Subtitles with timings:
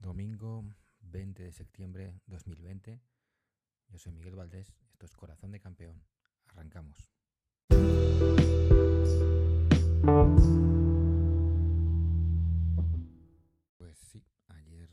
[0.00, 0.64] Domingo
[1.00, 3.00] 20 de septiembre 2020.
[3.86, 4.74] Yo soy Miguel Valdés.
[4.90, 6.02] Esto es Corazón de Campeón.
[6.46, 7.12] Arrancamos.
[13.76, 14.90] Pues sí, ayer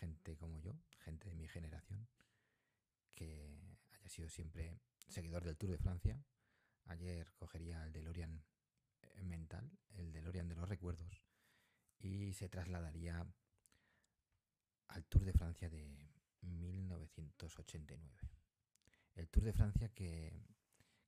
[0.00, 2.08] gente como yo, gente de mi generación,
[3.14, 6.22] que haya sido siempre seguidor del Tour de Francia,
[6.86, 8.44] ayer cogería el DeLorean
[9.02, 11.22] eh, mental, el DeLorean de los recuerdos,
[11.98, 13.26] y se trasladaría
[14.88, 18.30] al Tour de Francia de 1989.
[19.14, 20.32] El Tour de Francia que,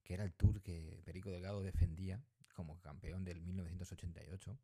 [0.02, 4.58] que era el Tour que Perico Delgado defendía como campeón del 1988.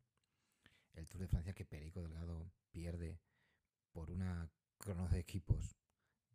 [0.93, 3.19] El Tour de Francia que Perico Delgado pierde
[3.91, 5.77] por una crono de equipos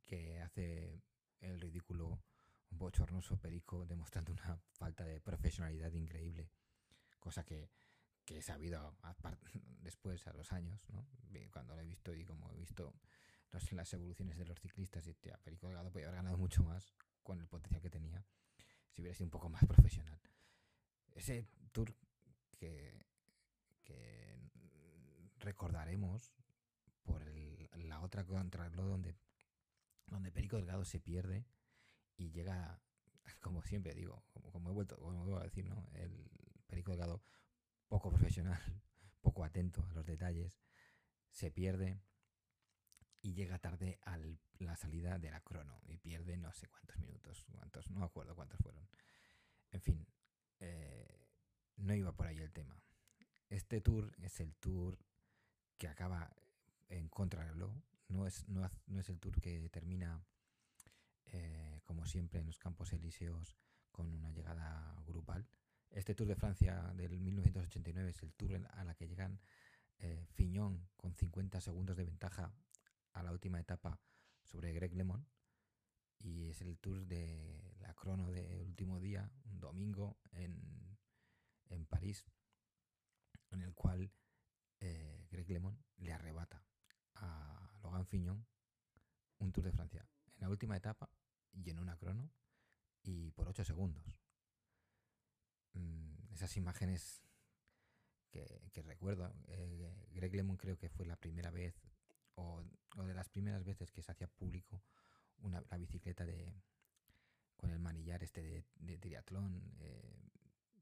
[0.07, 1.03] que hace
[1.41, 2.23] el ridículo
[2.71, 6.51] bochornoso Perico demostrando una falta de profesionalidad increíble.
[7.19, 7.71] Cosa que,
[8.25, 8.97] que he sabido
[9.83, 11.07] después, a los años, ¿no?
[11.53, 12.95] cuando lo he visto y como he visto
[13.51, 17.41] las evoluciones de los ciclistas, y tía, Perico Delgado podía haber ganado mucho más con
[17.41, 18.25] el potencial que tenía
[18.91, 20.21] si hubiera sido un poco más profesional.
[21.13, 21.95] Ese tour
[22.57, 23.05] que,
[23.83, 24.39] que
[25.39, 26.35] recordaremos
[27.03, 29.17] por el, la otra contrarreloj donde,
[30.07, 31.45] donde Perico Delgado se pierde
[32.21, 32.79] y llega,
[33.41, 35.89] como siempre digo, como, he vuelto como vuelvo a decir, ¿no?
[35.95, 36.31] el
[36.67, 37.23] Perico Delgado
[37.89, 38.61] poco profesional,
[39.23, 40.61] poco atento a los detalles,
[41.31, 41.99] se pierde
[43.23, 44.19] y llega tarde a
[44.59, 48.61] la salida de la crono y pierde no sé cuántos minutos, cuántos, no acuerdo cuántos
[48.61, 48.87] fueron.
[49.71, 50.07] En fin,
[50.59, 51.27] eh,
[51.77, 52.83] no iba por ahí el tema.
[53.49, 54.99] Este tour es el tour
[55.79, 56.35] que acaba
[56.89, 57.75] en contrarreloj,
[58.09, 60.23] no es, no, no es el tour que termina
[61.33, 63.57] eh, como siempre en los campos elíseos
[63.91, 65.47] con una llegada grupal.
[65.91, 69.41] Este Tour de Francia del 1989 es el tour a la que llegan
[69.99, 70.27] eh,
[70.97, 72.53] con 50 segundos de ventaja
[73.13, 74.01] a la última etapa
[74.43, 75.27] sobre Greg LeMond
[76.19, 80.99] y es el tour de la crono del último día, un domingo en,
[81.67, 82.25] en París,
[83.51, 84.13] en el cual
[84.81, 86.63] eh, Greg LeMond le arrebata
[87.15, 88.47] a Logan Fiñón
[89.39, 90.07] un Tour de Francia
[90.41, 91.11] en la última etapa
[91.53, 92.31] y en una crono
[93.03, 94.03] y por 8 segundos.
[95.75, 97.23] Mm, esas imágenes
[98.31, 101.75] que, recuerdo, eh, Greg LeMond creo que fue la primera vez
[102.37, 102.63] o,
[102.97, 104.83] de las primeras veces que se hacía público
[105.39, 106.55] una, la bicicleta de
[107.57, 110.31] con el manillar este de, triatlón eh,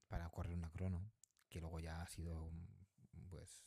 [0.07, 1.11] para correr una crono
[1.49, 2.53] que luego ya ha sido
[3.29, 3.65] pues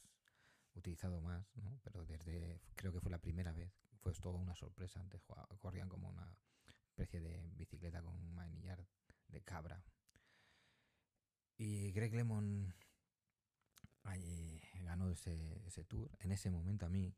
[0.73, 1.46] utilizado más
[1.84, 5.00] pero desde creo que fue la primera vez fue todo una sorpresa.
[5.00, 5.22] Antes
[5.59, 6.38] corrían como una
[6.88, 8.85] especie de bicicleta con un manillar
[9.28, 9.84] de cabra.
[11.57, 12.73] Y Greg LeMond
[14.16, 16.11] eh, ganó ese, ese tour.
[16.19, 17.16] En ese momento a mí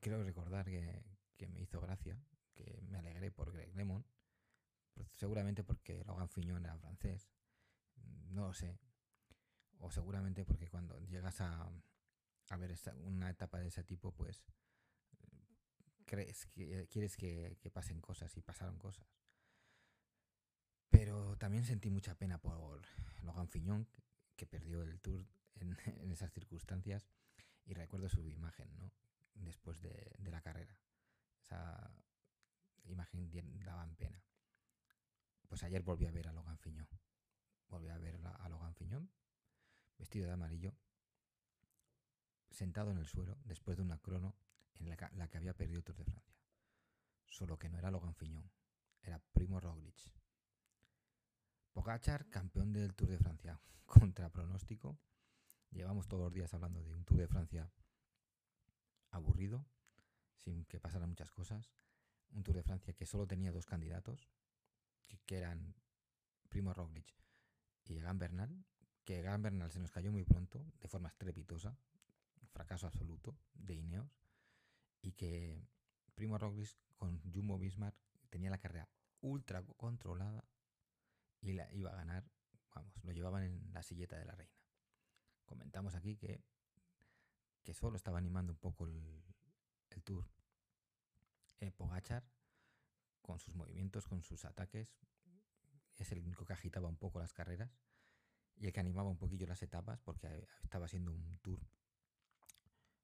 [0.00, 1.04] quiero recordar que,
[1.36, 2.18] que me hizo gracia
[2.54, 4.04] que me alegré por Greg LeMond,
[4.94, 7.28] pues seguramente porque Logan Fiñón era francés,
[8.30, 8.78] no lo sé,
[9.80, 11.68] o seguramente porque cuando llegas a,
[12.50, 14.44] a ver una etapa de ese tipo, pues
[16.04, 19.06] crees que quieres que, pasen cosas y pasaron cosas.
[20.90, 22.82] Pero también sentí mucha pena por
[23.22, 23.88] Logan Fiñón,
[24.36, 25.26] que perdió el tour
[25.56, 27.08] en, esas circunstancias,
[27.64, 28.92] y recuerdo su imagen, ¿no?
[29.34, 30.78] Después de, de la carrera.
[31.40, 31.90] Esa,
[32.86, 33.30] imagen
[33.64, 34.22] daban pena.
[35.48, 36.88] Pues ayer volví a ver a Logan Fiñón.
[37.68, 39.10] Volví a ver a Logan Fiñón,
[39.98, 40.74] vestido de amarillo,
[42.50, 44.36] sentado en el suelo después de una crono
[44.78, 46.34] en la, que había perdido el Tour de Francia.
[47.26, 48.50] Solo que no era Logan Fiñón,
[49.02, 50.12] era Primo Roglic.
[51.72, 54.98] Pogachar, campeón del Tour de Francia, contra pronóstico.
[55.70, 57.70] Llevamos todos los días hablando de un Tour de Francia
[59.10, 59.66] aburrido,
[60.36, 61.72] sin que pasaran muchas cosas
[62.34, 64.28] un Tour de Francia que solo tenía dos candidatos,
[65.06, 65.74] que, que eran
[66.48, 67.06] Primo Roglic
[67.84, 68.64] y Egan Bernal,
[69.04, 71.76] que Egan Bernal se nos cayó muy pronto, de forma estrepitosa,
[72.52, 74.23] fracaso absoluto de Ineos,
[75.04, 75.68] y que
[76.14, 77.94] Primo Roglic con Jumbo Bismarck
[78.30, 78.88] tenía la carrera
[79.20, 80.44] ultra controlada
[81.42, 82.24] y la iba a ganar,
[82.74, 84.56] vamos, lo llevaban en la silleta de la reina.
[85.44, 86.42] Comentamos aquí que,
[87.62, 89.22] que solo estaba animando un poco el,
[89.90, 90.26] el tour
[91.60, 92.24] eh, Pogachar,
[93.20, 94.96] con sus movimientos, con sus ataques,
[95.98, 97.70] es el único que agitaba un poco las carreras
[98.56, 101.60] y el que animaba un poquillo las etapas porque estaba siendo un tour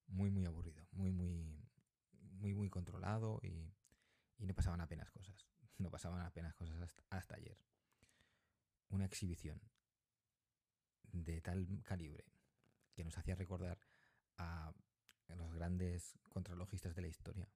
[0.07, 1.70] muy muy aburrido, muy muy
[2.41, 3.73] muy muy controlado y,
[4.39, 5.47] y no pasaban apenas cosas,
[5.79, 7.59] no pasaban apenas cosas hasta, ayer.
[8.89, 9.61] una exhibición
[11.13, 12.25] de tal calibre
[12.95, 13.79] que nos hacía recordar
[14.39, 14.73] a
[15.37, 17.49] los grandes contralogistas de la historia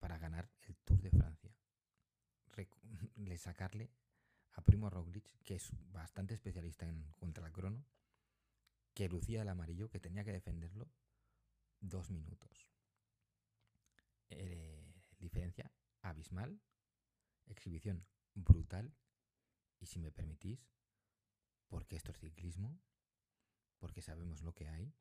[0.00, 1.54] para ganar el Tour de Francia.
[3.16, 3.90] Le sacarle
[4.52, 7.84] a Primo Roglic, que es bastante especialista en contra el crono,
[8.94, 10.88] que lucía el amarillo, que tenía que defenderlo
[11.80, 12.68] dos minutos.
[14.30, 14.84] Eh,
[15.18, 15.72] diferencia
[16.02, 16.60] abismal,
[17.46, 18.94] exhibición brutal
[19.80, 20.70] y si me permitís,
[21.68, 22.80] porque esto es ciclismo,
[23.78, 24.94] porque sabemos lo que hay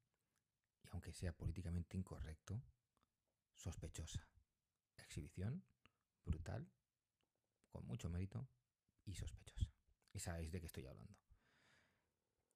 [0.83, 2.63] y aunque sea políticamente incorrecto,
[3.53, 4.27] sospechosa.
[4.97, 5.63] Exhibición
[6.25, 6.69] brutal,
[7.69, 8.47] con mucho mérito
[9.05, 9.71] y sospechosa.
[10.13, 11.17] Y sabéis de qué estoy hablando.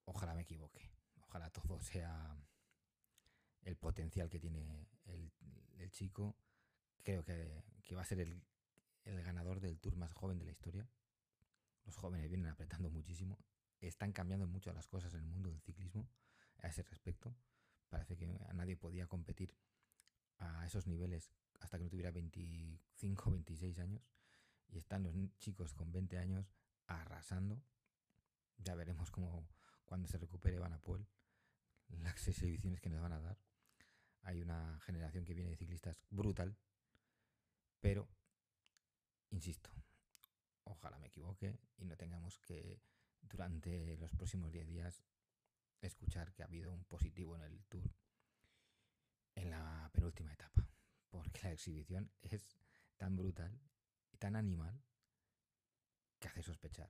[0.06, 0.92] Ojalá me equivoque.
[1.16, 2.38] Ojalá todo sea
[3.62, 5.32] el potencial que tiene el,
[5.92, 6.38] chico.
[7.04, 7.64] Creo que,
[7.96, 8.42] va a ser el,
[9.04, 10.88] el ganador del tour más joven de la historia.
[11.86, 13.38] Los jóvenes vienen apretando muchísimo.
[13.80, 16.08] Están cambiando mucho las cosas en el mundo del ciclismo
[16.60, 17.36] a ese respecto.
[17.90, 19.56] Parece que a nadie podía competir
[20.38, 24.02] a esos niveles hasta que no tuviera 25 o 26 años.
[24.70, 26.54] Y están los chicos con 20 años
[26.88, 27.62] arrasando.
[28.58, 29.48] Ya veremos cómo
[29.86, 31.06] cuando se recupere Van Poel
[32.00, 33.38] las exhibiciones que nos van a dar.
[34.24, 36.56] Hay una generación que viene de ciclistas brutal,
[37.82, 38.08] pero,
[39.32, 39.70] insisto,
[40.64, 42.82] ojalá me equivoque y no tengamos que
[43.22, 45.04] durante los próximos 10 días
[45.82, 47.92] escuchar que ha habido un positivo en el tour
[49.36, 50.68] en la penúltima etapa,
[51.10, 52.58] porque la exhibición es
[52.98, 53.60] tan brutal
[54.12, 54.84] y tan animal
[56.20, 56.90] que hace sospechar.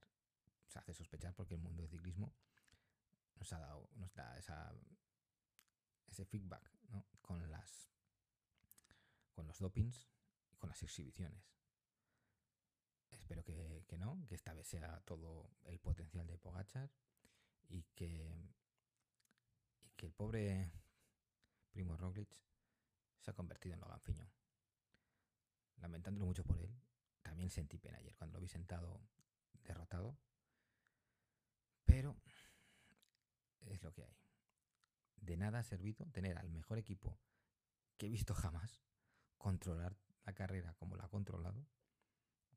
[0.67, 2.33] Se hace sospechar porque el mundo del ciclismo
[3.35, 4.37] nos ha dado, nos da
[6.07, 6.69] ese feedback
[7.21, 7.89] con las
[9.33, 10.09] con los dopings
[10.61, 11.43] con las exhibiciones.
[13.09, 16.89] Espero que, que no, que esta vez sea todo el potencial de Pogachar
[17.67, 18.47] y que
[20.01, 20.71] que el pobre
[21.69, 22.35] Primo Roglic
[23.19, 24.27] se ha convertido en Logan Fiño.
[25.75, 26.75] Lamentándolo mucho por él,
[27.21, 28.99] también sentí pena ayer cuando lo vi sentado
[29.63, 30.17] derrotado.
[31.85, 32.17] Pero
[33.61, 34.17] es lo que hay.
[35.17, 37.19] De nada ha servido tener al mejor equipo
[37.97, 38.81] que he visto jamás
[39.37, 39.95] controlar
[40.25, 41.65] la carrera como la ha controlado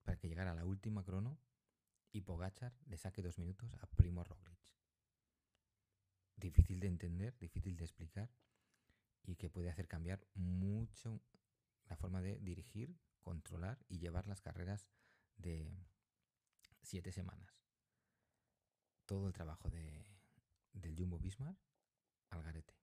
[0.03, 1.39] para que llegara a la última crono
[2.13, 4.65] y Pogachar le saque dos minutos a Primo Roglic
[6.37, 8.31] difícil de entender, difícil de explicar
[9.23, 11.21] y que puede hacer cambiar mucho
[11.87, 14.89] la forma de dirigir, controlar y llevar las carreras
[15.37, 15.73] de
[16.83, 17.63] siete semanas.
[19.07, 20.07] Todo el trabajo de,
[20.73, 21.59] del Jumbo Bismarck
[22.31, 22.75] al garete.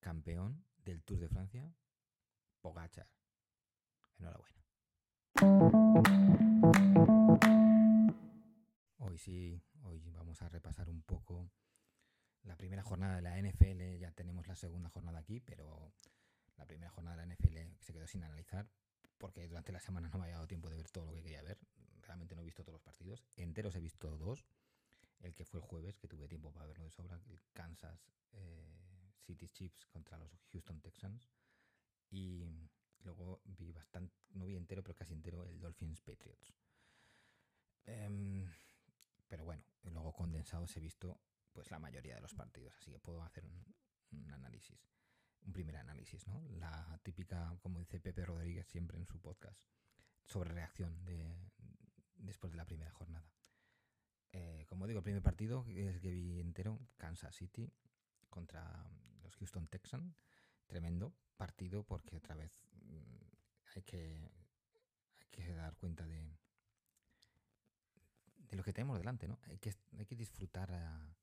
[0.00, 1.74] Campeón del Tour de Francia,
[2.60, 3.08] Pogachar.
[4.20, 4.60] Enhorabuena.
[8.98, 11.50] Hoy sí, hoy vamos a repasar un poco
[12.42, 15.92] la primera jornada de la NFL, ya tenemos la segunda jornada aquí, pero
[16.56, 18.68] la primera jornada de la NFL se quedó sin analizar
[19.18, 21.42] porque durante la semana no me ha dado tiempo de ver todo lo que quería
[21.42, 21.58] ver.
[22.02, 23.22] Realmente no he visto todos los partidos.
[23.36, 24.46] Enteros he visto dos.
[25.20, 29.12] El que fue el jueves, que tuve tiempo para verlo de sobra, el Kansas eh,
[29.26, 31.28] City Chiefs contra los Houston Texans.
[32.10, 32.46] Y
[33.04, 36.54] luego vi bastante, no vi entero, pero casi entero, el Dolphins Patriots.
[37.84, 38.46] Em,
[39.28, 41.20] pero bueno, luego condensados he visto
[41.52, 44.78] pues la mayoría de los partidos, así que puedo hacer un, análisis,
[45.42, 46.42] un primer análisis, ¿no?
[46.58, 49.60] La típica, como dice Pepe Rodríguez siempre en su podcast,
[50.24, 51.50] sobre reacción de,
[52.16, 53.32] después de la primera jornada.
[54.32, 57.72] Eh, como digo, el primer partido es que vi entero, Kansas City
[58.28, 58.88] contra
[59.22, 60.22] los Houston Texans,
[60.66, 62.52] tremendo partido porque otra vez
[63.74, 64.30] hay que,
[65.18, 66.38] hay que dar cuenta de,
[68.36, 69.38] de lo que tenemos delante, ¿no?
[69.44, 71.16] Hay que, hay que disfrutar a,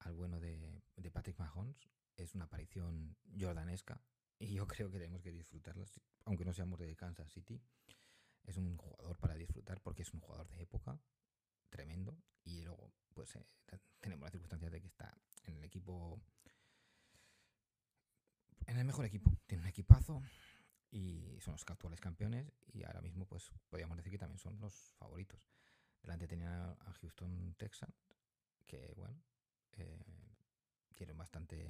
[0.00, 1.88] al bueno de, Patrick Mahomes.
[2.16, 4.00] Es una aparición jordanesca
[4.38, 5.86] y yo creo que tenemos que disfrutarla,
[6.24, 7.60] aunque no seamos de Kansas City.
[8.44, 11.00] Es un jugador para disfrutar porque es un jugador de época
[11.70, 13.46] tremendo y luego pues eh,
[14.00, 16.20] tenemos la circunstancia de que está en el equipo
[18.66, 20.22] en el mejor equipo, tiene un equipazo
[20.94, 24.92] y son los actuales campeones y ahora mismo pues podríamos decir que también son los
[24.96, 25.50] favoritos.
[26.00, 27.94] Delante tenía a Houston Texans
[28.66, 29.20] que bueno,
[29.72, 29.98] eh,
[31.16, 31.68] bastante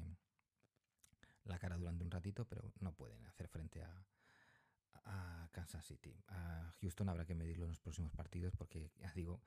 [1.44, 4.06] la cara durante un ratito, pero no pueden hacer frente a,
[5.04, 6.14] a Kansas City.
[6.28, 9.42] A Houston habrá que medirlo en los próximos partidos porque ya digo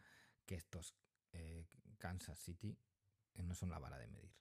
[0.46, 0.96] que estos
[1.31, 1.67] eh,
[1.98, 2.77] Kansas City
[3.36, 4.36] eh, no son la vara de medir.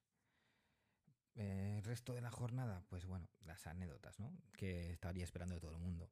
[1.37, 4.33] Eh, el resto de la jornada, pues bueno, las anécdotas, ¿no?
[4.55, 6.11] Que estaría esperando de todo el mundo.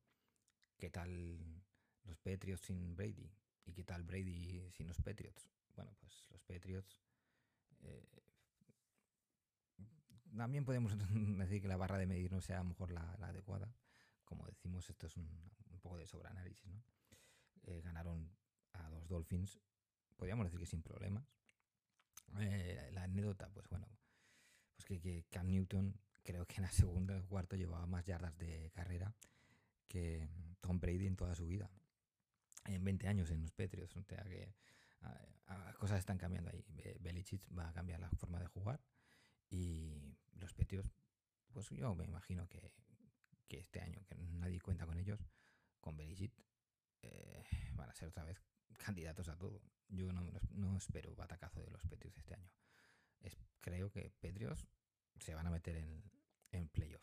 [0.77, 1.65] ¿Qué tal
[2.05, 3.33] los Patriots sin Brady?
[3.65, 5.49] ¿Y qué tal Brady sin los Patriots?
[5.75, 7.01] Bueno, pues los Patriots...
[7.81, 8.07] Eh,
[10.37, 10.93] también podemos
[11.39, 13.75] decir que la barra de medir no sea a lo mejor la, adecuada.
[14.25, 15.51] Como decimos, esto es un,
[15.81, 16.83] poco de sobreanálisis, ¿no?
[17.63, 18.31] Eh, ganaron
[18.73, 19.61] a los Dolphins,
[20.17, 21.31] podríamos decir que sin problemas.
[22.41, 23.87] Eh, la anécdota, pues bueno,
[24.87, 28.71] pues que, Cam Newton creo que en la segunda o cuarto llevaba más yardas de
[28.75, 29.15] carrera
[29.89, 30.29] que
[30.61, 31.71] Tom Brady en toda su vida.
[32.65, 33.97] En 20 años en los Patriots.
[33.97, 34.55] O sea que
[35.79, 36.65] cosas están cambiando ahí.
[37.01, 38.81] Belichick va a cambiar la forma de jugar.
[39.51, 40.91] Y los Patriots,
[41.53, 42.73] pues yo me imagino que,
[43.49, 45.21] este año, que nadie cuenta con ellos,
[45.81, 46.33] con Belichick,
[47.03, 48.43] eh, van a ser otra vez
[48.79, 49.61] candidatos a todo.
[49.89, 52.51] Yo no, no espero batacazo de los Patriots este año.
[53.61, 54.67] Creo que Patriots
[55.19, 56.03] se van a meter en,
[56.51, 57.03] en playoff.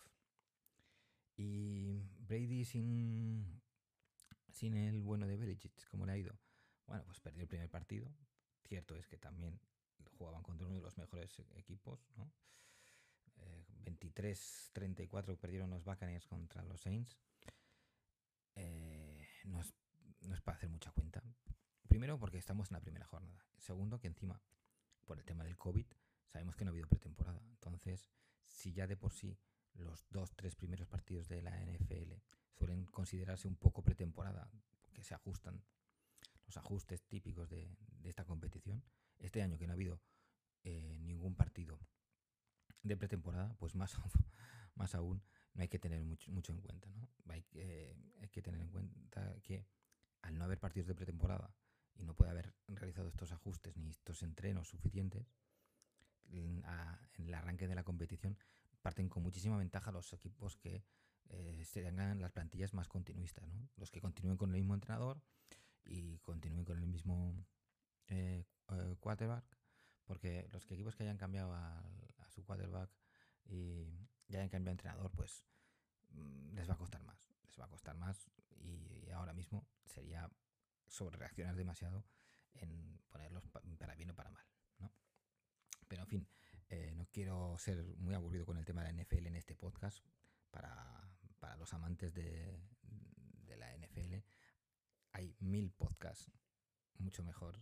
[1.36, 3.62] Y Brady sin,
[4.52, 6.38] sin el bueno de Belichick, ¿cómo le ha ido?
[6.86, 8.14] Bueno, pues perdió el primer partido.
[8.68, 9.60] Cierto es que también
[10.18, 12.32] jugaban contra uno de los mejores equipos, ¿no?
[13.84, 17.18] 23-34 eh, perdieron los Buccaneers contra los Saints.
[18.56, 19.74] Eh, no, es,
[20.22, 21.24] no es para hacer mucha cuenta.
[21.88, 23.44] Primero porque estamos en la primera jornada.
[23.58, 24.42] Segundo que encima,
[25.06, 25.88] por el tema del COVID,
[26.32, 27.42] sabemos que no ha habido pretemporada.
[27.50, 28.10] Entonces,
[28.46, 29.38] si ya de por sí
[29.74, 32.14] los dos, tres primeros partidos de la NFL
[32.52, 34.50] suelen considerarse un poco pretemporada,
[34.94, 35.64] que se ajustan
[36.46, 38.84] los ajustes típicos de, esta competición,
[39.20, 40.02] este año que no ha habido
[40.64, 41.80] eh, ningún partido
[42.84, 43.96] de pretemporada, pues más,
[44.76, 45.22] más aún
[45.54, 46.90] no hay que tener mucho, mucho en cuenta.
[46.90, 47.08] ¿no?
[47.30, 47.46] Hay,
[48.22, 49.66] hay que tener en cuenta que
[50.22, 51.54] al no haber partidos de pretemporada
[51.96, 55.32] y no puede haber realizado estos ajustes ni estos entrenos suficientes,
[56.32, 56.64] en,
[57.18, 58.38] el arranque de la competición
[58.82, 60.84] parten con muchísima ventaja los equipos que
[61.30, 63.70] eh, tengan las plantillas más continuistas, ¿no?
[63.78, 65.22] los que continúen con el mismo entrenador
[65.86, 67.36] y continúen con el mismo
[68.08, 69.46] eh, eh, quarterback,
[70.06, 71.84] porque los equipos que hayan cambiado a,
[72.30, 72.90] su quarterback
[73.46, 75.44] y ya hayan cambiado de entrenador, pues
[76.12, 80.30] mm, les va a costar más, les va a costar más y ahora mismo sería
[80.88, 82.06] sobre reaccionar demasiado
[82.54, 84.46] en ponerlos para bien o para mal.
[85.92, 86.28] Pero en fin,
[86.70, 90.00] eh, no quiero ser muy aburrido con el tema de la NFL en este podcast.
[90.50, 92.58] Para, para los amantes de,
[93.46, 94.24] de la NFL
[95.12, 96.32] hay mil podcasts
[96.98, 97.62] mucho mejores,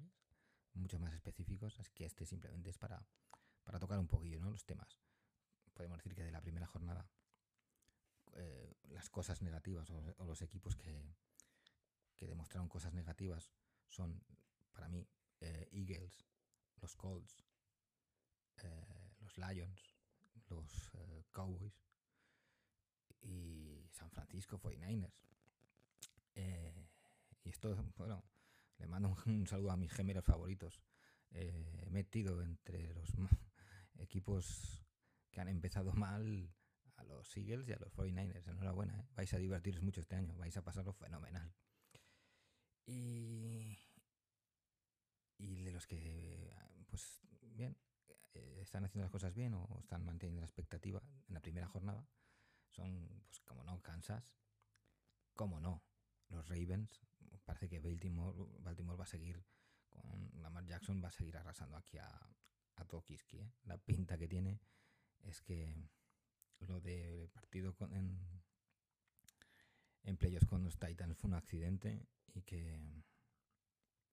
[0.74, 3.04] mucho más específicos, así que este simplemente es para,
[3.64, 4.52] para tocar un poquillo ¿no?
[4.52, 5.00] los temas.
[5.74, 7.10] Podemos decir que de la primera jornada
[8.34, 11.16] eh, las cosas negativas o los equipos que,
[12.16, 13.50] que demostraron cosas negativas
[13.88, 14.24] son,
[14.72, 15.10] para mí,
[15.40, 16.28] eh, Eagles,
[16.80, 17.44] los Colts,
[18.64, 19.96] eh, los Lions,
[20.50, 21.86] los eh, Cowboys
[23.22, 25.14] y San Francisco 49ers.
[27.44, 28.24] y esto, bueno,
[28.78, 30.82] le mando un, saludo a mis gemelos favoritos.
[31.32, 33.10] he metido entre los
[34.00, 34.86] equipos
[35.32, 36.54] que han empezado mal
[36.98, 38.48] a los Eagles y a los 49ers.
[38.48, 41.54] Enhorabuena, vais a divertiros mucho este año, vais a pasarlo fenomenal.
[42.86, 43.78] Y,
[45.38, 46.56] y de los que,
[46.90, 47.78] pues bien,
[48.34, 52.08] eh, están haciendo las cosas bien o están manteniendo la expectativa en la primera jornada,
[52.70, 54.36] son, pues como no, Kansas,
[55.34, 55.84] como no,
[56.30, 57.02] los Ravens.
[57.46, 59.44] Parece que Baltimore, Baltimore va a seguir
[59.90, 62.08] con Lamar Jackson, va a seguir arrasando aquí a,
[62.76, 63.40] a Tokiski.
[63.40, 63.52] ¿eh?
[63.64, 64.60] La pinta que tiene
[65.24, 65.90] es que
[66.60, 68.44] lo del partido con, en,
[70.04, 72.80] en playoffs con los Titans fue un accidente y que,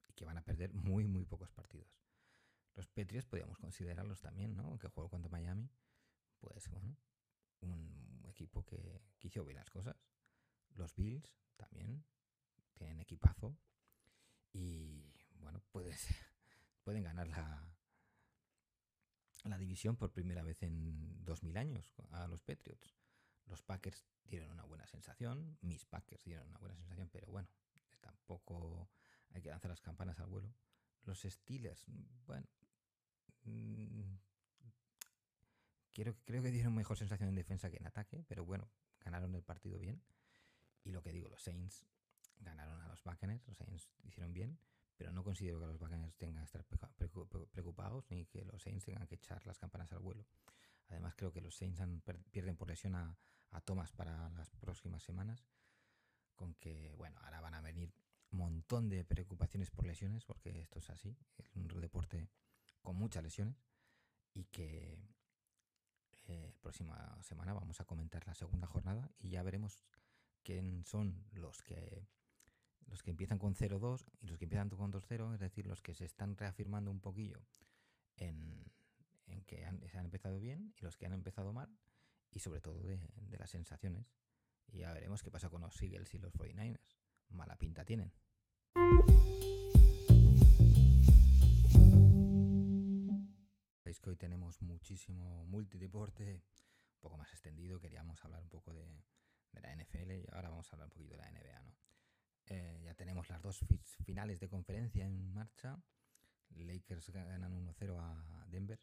[0.08, 2.05] y que van a perder muy, muy pocos partidos.
[2.76, 4.64] Los Patriots podríamos considerarlos también, ¿no?
[4.64, 5.70] Aunque juego contra Miami,
[6.38, 6.96] pues bueno,
[7.62, 9.96] un equipo que, quiso ver las cosas.
[10.74, 12.04] Los Bills también
[12.74, 13.56] tienen equipazo
[14.52, 16.06] y bueno, puedes,
[16.84, 17.66] pueden ganar la,
[19.44, 22.94] la división por primera vez en 2000 años a los Patriots.
[23.46, 27.48] Los Packers dieron una buena sensación, mis Packers dieron una buena sensación, pero bueno,
[28.00, 28.90] tampoco
[29.30, 30.52] hay que lanzar las campanas al vuelo.
[31.04, 31.86] Los Steelers,
[32.26, 32.46] bueno,
[35.92, 38.68] quiero, creo que dieron mejor sensación en defensa que en ataque, pero bueno,
[39.00, 40.02] ganaron el partido bien.
[40.84, 41.86] Y lo que digo, los Saints
[42.38, 44.58] ganaron a los Buccaneers, los Saints hicieron bien,
[44.96, 46.64] pero no considero que los Buccaneers tengan que estar
[47.50, 50.26] preocupados ni que los Saints tengan que echar las campanas al vuelo.
[50.88, 51.80] Además, creo que los Saints
[52.30, 53.16] pierden por lesión a,
[53.50, 55.44] a Thomas para las próximas semanas
[56.36, 57.92] con que, bueno, ahora van a venir
[58.30, 62.28] un montón de preocupaciones por lesiones, porque esto es así, es un deporte
[62.86, 63.56] con muchas lesiones,
[64.32, 64.96] y que
[66.28, 69.84] eh, próxima semana vamos a comentar la segunda jornada y ya veremos
[70.44, 72.06] quién son los que
[72.86, 75.94] los que empiezan con 0-2 y los que empiezan con 2-0, es decir, los que
[75.94, 77.44] se están reafirmando un poquillo
[78.18, 78.70] en,
[79.46, 81.76] que se han empezado bien y los que han empezado mal
[82.30, 83.00] y sobre todo de,
[83.36, 84.14] las sensaciones.
[84.68, 87.00] Y ya veremos qué pasa con los Eagles y los 49ers.
[87.30, 88.12] Mala pinta tienen.
[94.00, 97.80] Que hoy tenemos muchísimo multideporte, un poco más extendido.
[97.80, 99.04] Queríamos hablar un poco de,
[99.52, 101.62] la NFL y ahora vamos a hablar un poquito de la NBA.
[101.62, 101.74] ¿no?
[102.46, 103.64] Eh, ya tenemos las dos
[104.04, 105.78] finales de conferencia en marcha.
[106.50, 108.80] Lakers ganan 1-0 a Denver.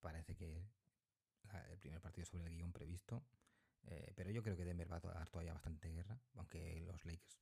[0.00, 0.66] Parece que
[1.70, 3.24] el primer partido sobre el guion previsto.
[3.84, 7.40] Eh, pero yo creo que Denver va a dar todavía bastante guerra, aunque los Lakers,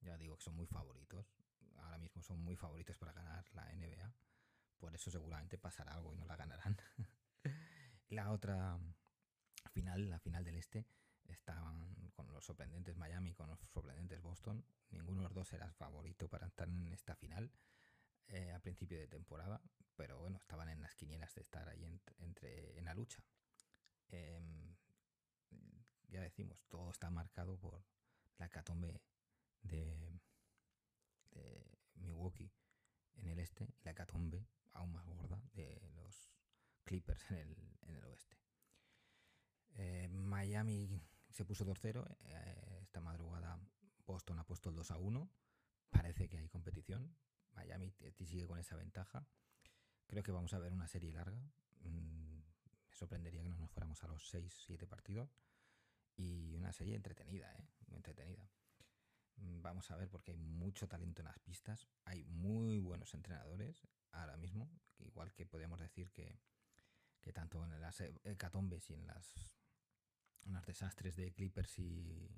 [0.00, 1.34] ya digo que son muy favoritos.
[1.76, 4.12] Ahora mismo son muy favoritos para ganar la NBA.
[4.78, 6.76] Por eso seguramente pasará algo y no la ganarán.
[8.08, 8.78] la otra
[9.72, 10.86] final, la final del este,
[11.24, 14.64] estaban con los sorprendentes Miami, con los sorprendentes Boston.
[14.90, 17.50] Ninguno de los dos era favorito para estar en esta final
[18.28, 19.60] eh, a principio de temporada,
[19.94, 23.22] pero bueno, estaban en las quinielas de estar ahí entre, en la lucha.
[24.08, 24.76] Em,
[26.08, 27.84] ya decimos, todo está marcado por
[28.38, 29.00] la catombe
[29.62, 30.20] de,
[31.94, 32.50] Milwaukee
[33.16, 36.30] en el este y la catombe aún más gorda de los
[36.84, 38.36] Clippers en el, en el oeste.
[39.74, 42.16] Eh, Miami se puso 2-0.
[42.24, 43.58] Eh, esta madrugada
[44.06, 45.28] Boston ha puesto el 2-1.
[45.90, 47.14] Parece que hay competición.
[47.54, 47.90] Miami
[48.24, 49.26] sigue con esa ventaja.
[50.06, 51.38] Creo que vamos a ver una serie larga.
[51.80, 52.38] Mm,
[52.88, 55.30] me sorprendería que no nos fuéramos a los 6-7 partidos.
[56.16, 57.68] Y una serie entretenida, ¿eh?
[57.88, 58.48] Muy entretenida.
[59.36, 61.88] Mm, vamos a ver porque hay mucho talento en las pistas.
[62.04, 64.70] Hay muy buenos entrenadores ahora mismo.
[64.98, 66.40] Igual que podemos decir que,
[67.20, 69.56] que tanto en las hecatombes y en las
[70.46, 72.30] los desastres de Clippers y,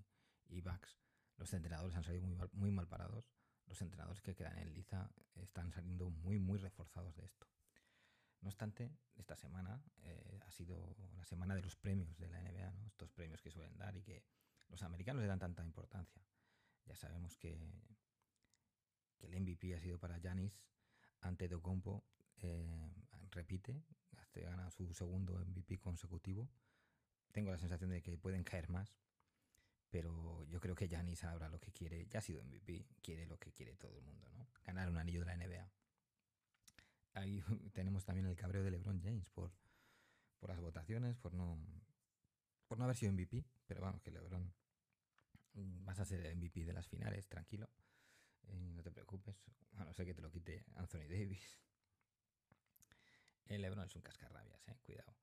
[0.49, 0.99] y Bucks,
[1.37, 3.31] los entrenadores han salido muy, muy mal parados.
[3.67, 7.47] Los entrenadores que quedan en liza están saliendo muy, muy reforzados de esto.
[8.40, 12.87] No obstante, esta semana eh, ha sido la semana de los premios de la NBA,
[12.87, 14.25] estos premios que suelen dar y que
[14.69, 16.23] los americanos le dan tanta importancia.
[16.89, 17.57] Ya sabemos que,
[19.21, 20.69] el MVP ha sido para Giannis
[21.21, 22.05] ante Docompo.
[22.41, 22.91] Eh,
[23.31, 23.83] repite,
[24.35, 26.49] gana su segundo MVP consecutivo.
[27.33, 28.97] Tengo la sensación de que pueden caer más,
[29.91, 33.39] pero yo creo que Giannis ahora lo que quiere, ya ha sido MVP, quiere lo
[33.39, 34.47] que quiere todo el mundo, ¿no?
[34.65, 35.69] Ganar un anillo de la NBA
[37.19, 39.53] ahí tenemos también el cabreo de LeBron James por,
[40.39, 41.59] por las votaciones, por no,
[42.67, 44.53] por no haber sido MVP, pero vamos, que LeBron
[45.54, 47.69] vas a ser el MVP de las finales, tranquilo,
[48.49, 49.37] no te preocupes,
[49.76, 51.61] a no ser que te lo quite Anthony Davis.
[53.47, 55.17] El LeBron es un cascarrabias, eh, cuidado.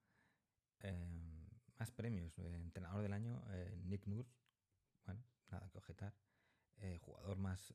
[0.79, 4.35] Em, más premios, eh, entrenador del año, eh, Nick Nurse,
[5.05, 6.13] bueno, nada que objetar.
[6.99, 7.73] jugador más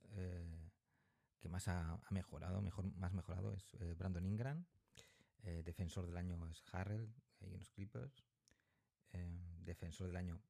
[1.40, 4.66] que más ha, mejorado, mejor, más mejorado es eh, Brandon Ingram.
[5.42, 8.24] Eh, defensor del año es Harrell, ahí en los Clippers.
[9.12, 10.40] Eh, defensor del año,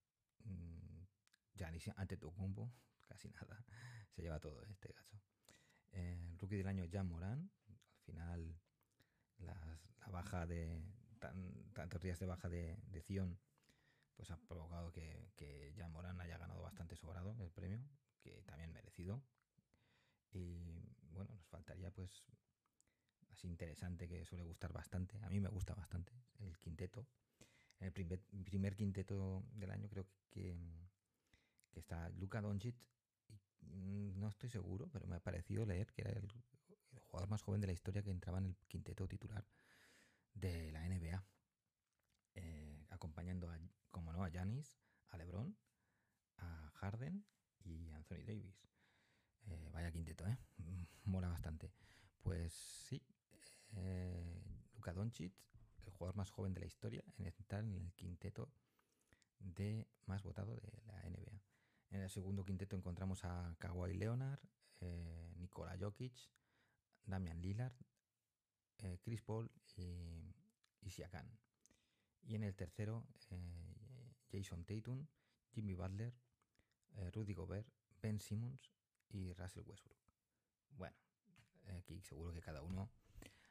[1.54, 2.72] mmm, ante tu combo,
[3.06, 3.64] casi nada.
[4.14, 5.20] Se lleva todo este gacho.
[6.38, 7.50] rookie del año, Jan Moran.
[7.68, 8.60] Al final,
[9.38, 10.82] la baja de.
[11.72, 13.02] tantos días de baja de, de
[14.16, 17.82] pues ha provocado que, que Jan Moran haya ganado bastante sobrado el premio,
[18.20, 19.22] que también merecido.
[20.32, 22.24] Y bueno, nos faltaría pues
[23.30, 25.18] así interesante que suele gustar bastante.
[25.22, 27.06] A mí me gusta bastante el quinteto.
[27.78, 30.54] El primer, quinteto del año creo que
[31.78, 32.76] está Luka Doncic.
[33.61, 36.28] Y no estoy seguro, pero me ha parecido leer que era el,
[37.02, 39.44] jugador más joven de la historia que entraba en el quinteto titular
[40.35, 41.24] de la NBA.
[42.35, 43.59] Eh, acompañando a,
[43.90, 44.78] como no, a Giannis,
[45.09, 45.56] a LeBron,
[46.38, 47.24] a Harden
[47.64, 48.66] y Anthony Davis.
[49.46, 50.38] Eh, vaya quinteto, ¿eh?
[51.04, 51.72] Mola bastante.
[52.22, 53.02] Pues sí,
[53.76, 54.42] eh,
[54.74, 55.33] Luka Doncic,
[55.85, 58.52] el jugador más joven de la historia, en estar en el quinteto
[59.38, 61.40] de más votado de la NBA.
[61.90, 64.40] En el segundo quinteto encontramos a Kawhi Leonard,
[64.81, 66.14] eh, Nikola Jokic,
[67.05, 67.74] Damian Lillard,
[68.79, 70.35] eh, Chris Paul y,
[70.81, 71.26] y Siakam.
[72.22, 73.07] Y en el tercero,
[74.31, 75.07] Jason Tatum,
[75.50, 76.14] Jimmy Butler,
[77.12, 77.66] Rudy Gobert,
[78.00, 78.70] Ben Simmons
[79.09, 79.98] y Russell Westbrook.
[80.76, 80.96] Bueno,
[81.76, 82.90] aquí seguro que cada uno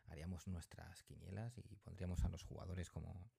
[0.08, 3.30] haríamos nuestras quinielas y pondríamos a los jugadores como,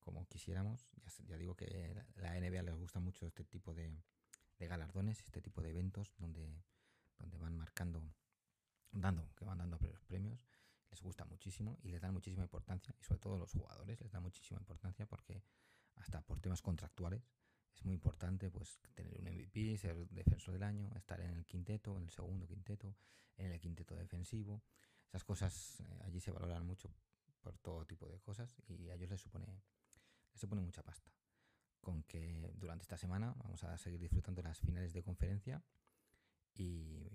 [0.00, 0.88] como quisiéramos.
[1.26, 3.90] Ya, digo que la NBA les gusta mucho este tipo de,
[4.58, 6.62] galardones, este tipo de eventos donde,
[7.18, 8.02] donde van marcando,
[8.90, 10.46] dando, que van dando premios.
[10.90, 14.22] Les gusta muchísimo y les dan muchísima importancia y sobre todo los jugadores les dan
[14.22, 15.42] muchísima importancia porque
[15.96, 17.28] hasta por temas contractuales
[17.74, 21.96] es muy importante pues tener un MVP, ser defensor del año, estar en el quinteto,
[21.98, 22.96] en el segundo quinteto,
[23.36, 24.62] en el quinteto defensivo.
[25.08, 26.90] Esas cosas eh, allí se valoran mucho
[27.40, 29.46] por todo tipo de cosas y a ellos les supone,
[30.32, 31.10] les supone mucha pasta.
[31.86, 35.62] Con que durante esta semana vamos a seguir disfrutando las finales de conferencia
[36.52, 37.06] y,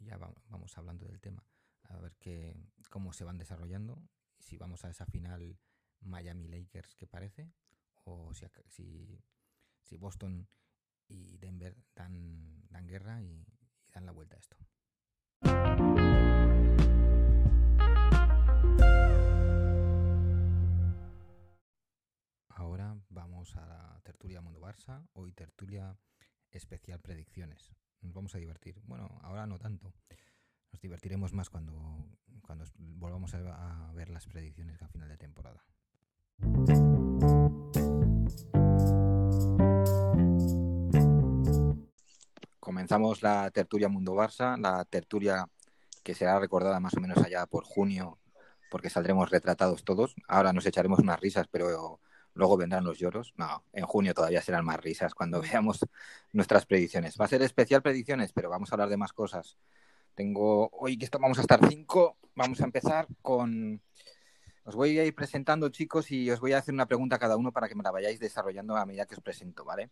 [0.00, 1.46] ya vamos hablando del tema.
[1.84, 2.56] A ver qué,
[2.88, 4.02] cómo se van desarrollando,
[4.40, 5.56] si vamos a esa final
[6.00, 7.52] Miami Lakers que parece,
[8.02, 9.22] o si, si,
[9.84, 10.48] si Boston
[11.06, 13.46] y Denver dan, dan guerra y,
[13.86, 14.56] y dan la vuelta a esto.
[23.40, 25.96] A la tertulia Mundo Barça, hoy tertulia
[26.50, 27.74] especial predicciones.
[28.02, 28.78] Nos vamos a divertir.
[28.84, 29.94] Bueno, ahora no tanto.
[30.70, 32.04] Nos divertiremos más cuando,
[32.42, 35.64] cuando volvamos a, ver las predicciones a final de temporada.
[42.60, 45.46] Comenzamos la tertulia Mundo Barça, la tertulia
[46.02, 48.18] que será recordada más o menos allá por junio,
[48.70, 50.14] porque saldremos retratados todos.
[50.28, 52.00] Ahora nos echaremos unas risas, pero
[52.40, 53.34] luego vendrán los lloros.
[53.36, 55.86] No, en junio todavía serán más risas cuando veamos
[56.32, 57.16] nuestras predicciones.
[57.20, 59.58] Va a ser especial predicciones, pero vamos a hablar de más cosas.
[60.14, 62.16] Tengo hoy que vamos a estar cinco.
[62.34, 63.82] Vamos a empezar con.
[64.64, 67.36] Os voy a ir presentando, chicos, y os voy a hacer una pregunta a cada
[67.36, 69.90] uno para que me la vayáis desarrollando a medida que os presento, ¿vale?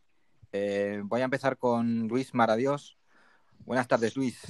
[0.53, 2.99] Eh, voy a empezar con Luis Maradios.
[3.65, 4.41] Buenas tardes, Luis.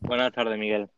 [0.00, 0.90] Buenas tardes, Miguel.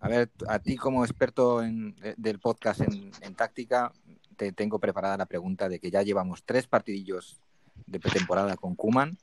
[0.00, 3.92] A ver, a ti como experto del podcast en, táctica,
[4.36, 7.40] te tengo preparada la pregunta de que ya llevamos tres partidillos
[7.86, 9.16] de pretemporada con Kuman.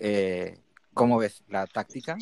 [0.00, 0.58] Eh,
[0.94, 2.16] ¿Cómo ves la táctica?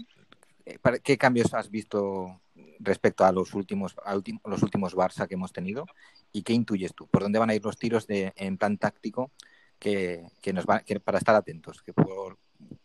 [0.64, 2.40] Eh, ¿Qué cambios has visto
[2.80, 5.86] respecto a los últimos, a los últimos Barça que hemos tenido?
[6.32, 7.06] ¿Y qué intuyes tú?
[7.06, 9.30] ¿Por dónde van a ir los tiros de, en plan táctico
[9.78, 11.82] que, nos va, para estar atentos?
[11.82, 12.38] Que por,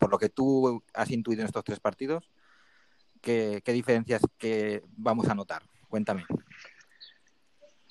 [0.09, 2.29] lo que tú has intuido en estos tres partidos,
[3.21, 5.63] ¿qué, diferencias que vamos a notar?
[5.89, 6.25] Cuéntame.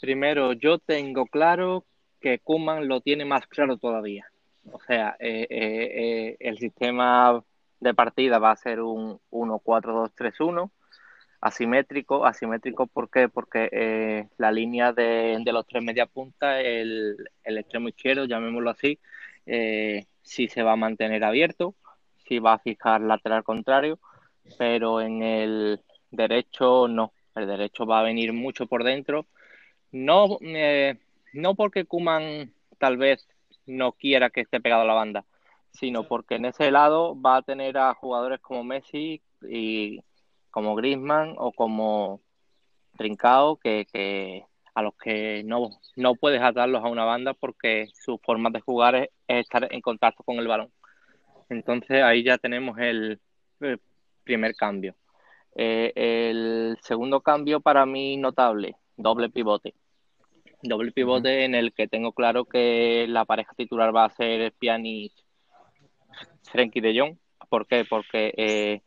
[0.00, 1.84] Primero, yo tengo claro
[2.20, 4.26] que Kuman lo tiene más claro todavía.
[4.72, 7.42] O sea, eh, eh, el sistema
[7.80, 10.70] de partida va a ser un 1-4-2-3-1,
[11.40, 12.24] asimétrico.
[12.26, 13.28] Asimétrico, ¿por qué?
[13.28, 18.98] Porque eh, la línea de, los tres media punta, el, el extremo izquierdo, llamémoslo así,
[19.46, 21.74] eh, sí se va a mantener abierto,
[22.28, 23.98] sí va a fijar lateral contrario,
[24.58, 27.12] pero en el derecho no.
[27.34, 29.26] El derecho va a venir mucho por dentro.
[29.92, 30.98] No, eh,
[31.32, 33.26] no porque Kuman tal vez
[33.66, 35.24] no quiera que esté pegado a la banda,
[35.72, 40.02] sino porque en ese lado va a tener a jugadores como Messi y
[40.50, 42.20] como Griezmann o como
[42.96, 48.50] Trincao que, a los que no, no puedes atarlos a una banda porque su forma
[48.50, 50.72] de jugar es, estar en contacto con el balón.
[51.48, 53.20] Entonces ahí ya tenemos el,
[54.24, 54.94] primer cambio.
[55.56, 59.74] Eh, el segundo cambio para mí notable, doble pivote.
[60.62, 65.12] Doble pivote en el que tengo claro que la pareja titular va a ser Pjanic
[66.50, 67.16] Frenkie de Jong.
[67.48, 67.84] ¿Por qué?
[67.88, 68.82] Porque eh,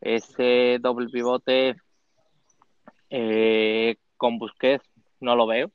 [0.00, 1.76] ese doble pivote
[3.10, 4.84] eh, con Busquets
[5.20, 5.70] no lo veo.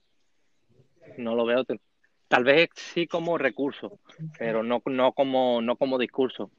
[1.18, 1.64] No lo veo.
[2.28, 4.00] Tal vez sí como recurso,
[4.40, 6.50] pero no, no, como, no como discurso.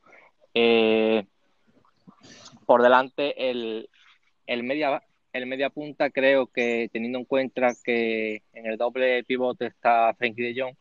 [0.55, 1.27] Eh,
[2.67, 3.91] por delante, el,
[4.47, 5.03] el, media,
[5.35, 10.43] el media punta creo que teniendo en cuenta que en el doble pivote está Frenkie
[10.43, 10.75] de Jong,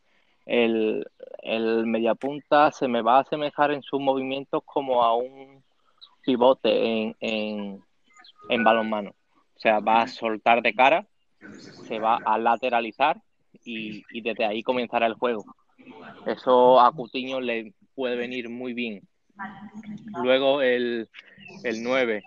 [0.46, 1.04] el,
[1.42, 5.64] el mediapunta se me va a asemejar en sus movimientos como a un
[6.22, 7.82] pivote en, en,
[8.48, 9.10] en balonmano.
[9.10, 11.06] O sea, va a soltar de cara,
[11.88, 13.20] se va a lateralizar
[13.64, 15.44] y, y desde ahí comenzará el juego.
[16.26, 19.02] Eso a Cutiño le puede venir muy bien.
[20.22, 21.08] Luego el,
[21.64, 22.22] el 9.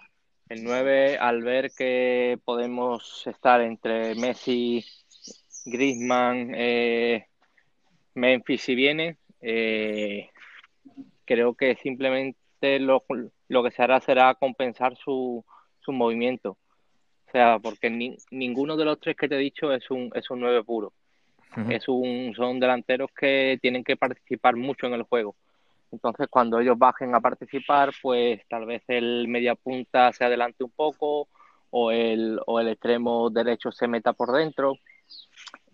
[0.49, 4.85] El 9, al ver que podemos estar entre Messi,
[5.65, 7.25] Griezmann, eh,
[8.13, 10.29] Memphis si viene, eh,
[11.25, 15.43] creo que simplemente lo, que se hará será compensar su,
[15.79, 16.57] su movimiento.
[17.27, 17.89] O sea, porque
[18.31, 20.93] ninguno de los tres que te he dicho es un, es un 9 puro.
[21.69, 25.35] es un, son delanteros que tienen que participar mucho en el juego.
[25.91, 30.71] Entonces, cuando ellos bajen a participar, pues tal vez el media punta se adelante un
[30.71, 31.27] poco
[31.69, 34.73] o el, o el extremo derecho se meta por dentro.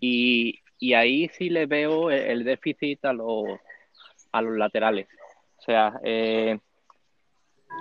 [0.00, 3.44] Y, y ahí sí le veo el, déficit a los,
[4.32, 5.08] a los laterales.
[5.58, 6.58] O sea, eh,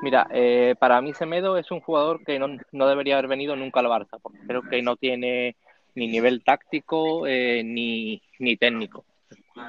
[0.01, 3.81] mira, eh, para mí Semedo es un jugador que no, no, debería haber venido nunca
[3.81, 5.55] al Barça, porque creo que no tiene
[5.95, 9.05] ni nivel táctico eh, ni, ni técnico.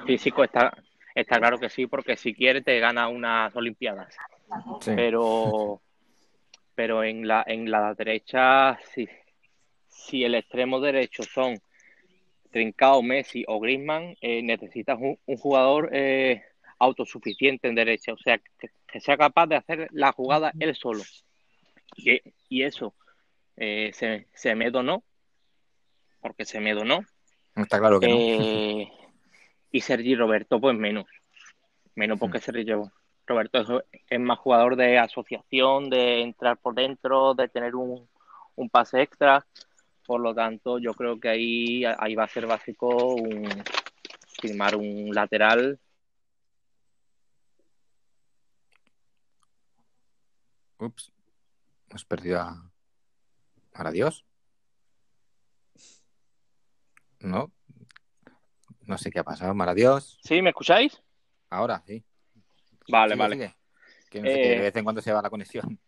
[0.06, 0.72] Físico está,
[1.14, 4.16] está claro que sí, porque si quiere te gana unas Olimpiadas.
[4.84, 5.80] Pero,
[6.74, 9.08] pero en la, en la derecha, si,
[9.88, 11.60] si el extremo derecho son
[12.50, 16.42] Trincao, Messi o Griezmann, eh, necesitas un, jugador eh,
[16.78, 21.02] autosuficiente en derecha, o sea, que, sea capaz de hacer la jugada él solo.
[21.96, 22.94] Y, y eso
[23.56, 25.02] eh, se, se, me donó,
[26.20, 27.00] porque se me donó.
[27.56, 29.03] Está claro que no.
[29.74, 31.04] Y Sergi Roberto, pues menos.
[31.96, 32.72] Menos porque Sergi
[33.26, 38.08] Roberto es, más jugador de asociación, de entrar por dentro, de tener un,
[38.54, 39.44] un pase extra.
[40.06, 43.48] Por lo tanto, yo creo que ahí, ahí va a ser básico un,
[44.40, 45.80] firmar un lateral.
[50.78, 51.10] Ups,
[51.88, 52.70] hemos perdido a,
[53.72, 54.24] ¿Para Dios?
[57.18, 57.50] No.
[58.86, 59.56] No sé qué ha pasado.
[59.56, 60.18] Para Dios.
[60.22, 60.42] ¿Sí?
[60.42, 61.02] ¿Me escucháis?
[61.50, 62.04] Ahora, sí.
[62.88, 63.54] Vale, vale.
[64.10, 65.78] Que no sé de eh, vez en cuando se va la conexión.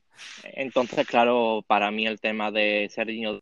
[0.43, 3.41] Entonces, claro, para mí el tema de ser niño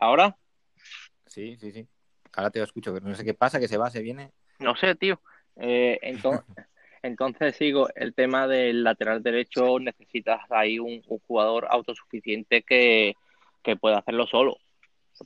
[0.00, 0.36] ¿Ahora?
[1.26, 1.88] Sí, sí, sí.
[2.32, 4.32] Ahora te lo escucho, pero no sé qué pasa, que se va, se viene.
[4.58, 5.20] No sé, tío.
[5.56, 6.44] Eh, entonces,
[7.02, 13.14] entonces sigo, el tema del lateral derecho, necesitas ahí un, jugador autosuficiente que,
[13.80, 14.58] pueda hacerlo solo.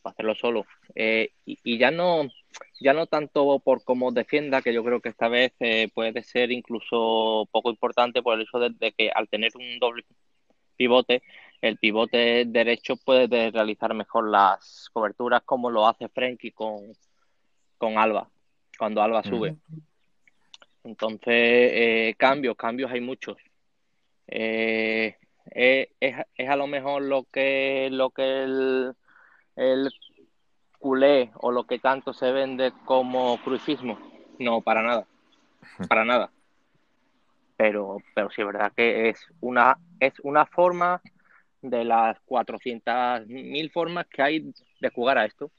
[0.02, 0.66] Para hacerlo solo.
[0.94, 2.28] Eh, y, ya no
[2.80, 6.50] ya no tanto por cómo defienda, que yo creo que esta vez eh, puede ser
[6.52, 10.04] incluso poco importante por el hecho de que al tener un doble
[10.80, 11.22] pivote,
[11.60, 16.92] el pivote derecho puede realizar mejor las coberturas como lo hace Frenkie con,
[17.76, 18.30] con Alba,
[18.78, 19.56] cuando Alba sube.
[20.84, 23.36] Entonces, eh, cambios, cambios hay muchos.
[24.26, 25.16] Eh,
[25.50, 28.94] es, es, a lo mejor lo que, lo que el,
[29.56, 29.90] el
[30.78, 33.98] culé o lo que tanto se vende como crucismo.
[34.38, 35.06] No, para nada.
[35.88, 36.30] Para nada.
[37.56, 41.02] Pero, pero sí es verdad que es una, es una forma
[41.60, 45.50] de las 400.000 formas que hay de jugar a esto.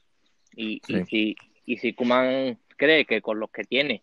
[0.54, 4.02] Y, si, y si Kuman cree que con los que tiene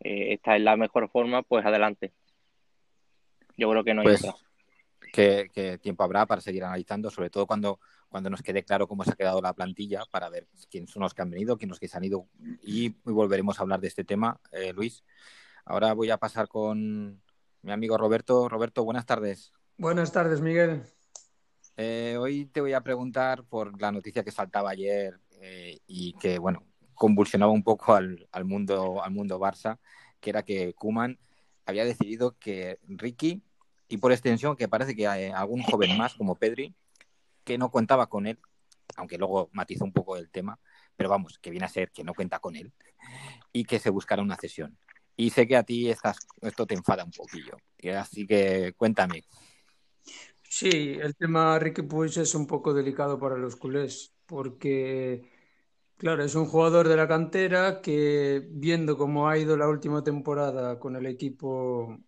[0.00, 2.12] eh, esta es la mejor forma, pues adelante.
[3.56, 4.34] Yo creo que no hay pues, otra.
[5.12, 9.12] Que, tiempo habrá para seguir analizando, sobre todo cuando, cuando nos quede claro cómo se
[9.12, 11.88] ha quedado la plantilla, para ver quiénes son los que han venido, quiénes los que
[11.88, 12.28] se han ido.
[12.62, 15.04] Y, volveremos a hablar de este tema, eh, Luis.
[15.64, 17.22] Ahora voy a pasar con
[17.62, 18.48] mi amigo Roberto.
[18.48, 19.52] Roberto, buenas tardes.
[19.78, 20.82] Buenas tardes, Miguel.
[21.76, 26.38] Eh, hoy te voy a preguntar por la noticia que saltaba ayer eh, y que,
[26.38, 26.62] bueno,
[26.96, 29.78] convulsionaba un poco al, mundo, al mundo Barça,
[30.20, 31.18] que era que Kuman
[31.64, 33.42] había decidido que Ricky,
[33.88, 36.74] y por extensión que parece que hay algún joven más como Pedri,
[37.44, 38.38] que no contaba con él,
[38.96, 40.58] aunque luego matizó un poco el tema,
[40.96, 42.72] pero vamos, que viene a ser que no cuenta con él,
[43.52, 44.76] y que se buscara una cesión.
[45.16, 47.56] Y sé que a ti esto te enfada un poquillo,
[47.98, 49.24] así que cuéntame.
[50.48, 55.30] Sí, el tema Ricky Puig es un poco delicado para los culés, porque,
[55.96, 60.78] claro, es un jugador de la cantera que, viendo cómo ha ido la última temporada
[60.78, 61.98] con el equipo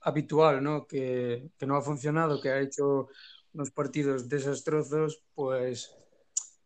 [0.00, 0.86] habitual, ¿no?
[0.86, 3.08] Que, no ha funcionado, que ha hecho
[3.52, 5.96] unos partidos desastrosos, pues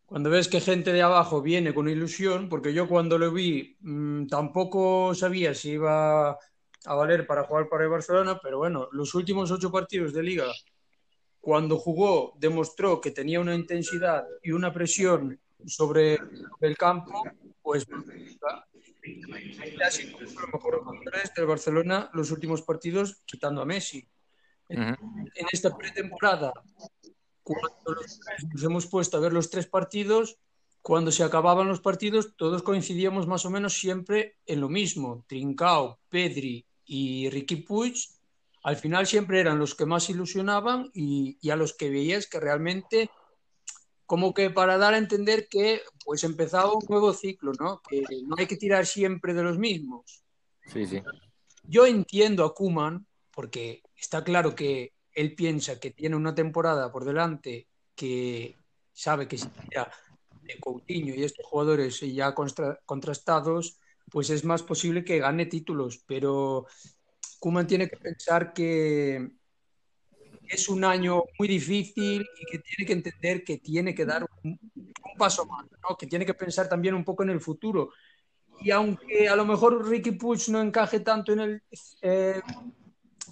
[0.07, 4.27] cuando ves que gente de abajo viene con ilusión, porque yo cuando lo vi mm,
[4.27, 9.51] tampoco sabía si iba a valer para jugar para el Barcelona, pero bueno, los últimos
[9.51, 10.47] ocho partidos de liga,
[11.41, 16.19] cuando jugó, demostró que tenía una intensidad y una presión sobre
[16.61, 17.23] el campo,
[17.63, 17.87] pues
[19.85, 24.07] ha sido los mejores jugadores del Barcelona los últimos partidos, quitando a Messi.
[24.69, 24.97] En
[25.53, 26.53] esta pretemporada,
[27.43, 28.01] cuando
[28.53, 30.39] nos hemos puesto a ver los tres partidos,
[30.81, 35.25] cuando se acababan los partidos, todos coincidíamos más o menos siempre en lo mismo.
[35.29, 37.95] Trincao, Pedri y Ricky Puig
[38.65, 43.11] al final siempre eran los que más ilusionaban y, a los que veías que realmente
[44.07, 47.81] como que para dar a entender que pues empezaba un nuevo ciclo, ¿no?
[47.89, 50.23] Que no hay que tirar siempre de los mismos.
[50.67, 51.03] Sí, sí.
[51.63, 57.05] Yo entiendo a Kuman porque está claro que él piensa que tiene una temporada por
[57.05, 58.57] delante que
[58.93, 59.91] sabe que si tira
[60.43, 63.79] de Coutinho y estos jugadores ya contrastados,
[64.11, 66.67] pues es más posible que gane títulos, pero
[67.41, 69.31] Kuman tiene que pensar que
[70.49, 74.59] es un año muy difícil y que tiene que entender que tiene que dar un,
[75.17, 75.67] paso más,
[75.99, 77.91] que tiene que pensar también un poco en el futuro.
[78.61, 81.63] y aunque a lo mejor Ricky Puig no encaje tanto en el,
[82.03, 82.41] eh,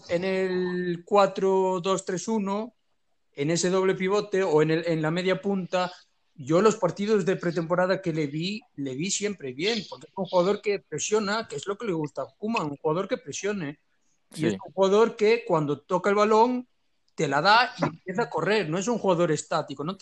[0.09, 2.72] en el 4-2-3-1,
[3.35, 5.90] en ese doble pivote o en, el, en la media punta,
[6.35, 10.25] yo los partidos de pretemporada que le vi, le vi siempre bien, porque es un
[10.25, 13.81] jugador que presiona, que es lo que le gusta a Kuma, un jugador que presione.
[14.35, 16.66] Y es un jugador que cuando toca el balón
[17.14, 19.96] te la da y empieza a correr, no es un jugador estático, no,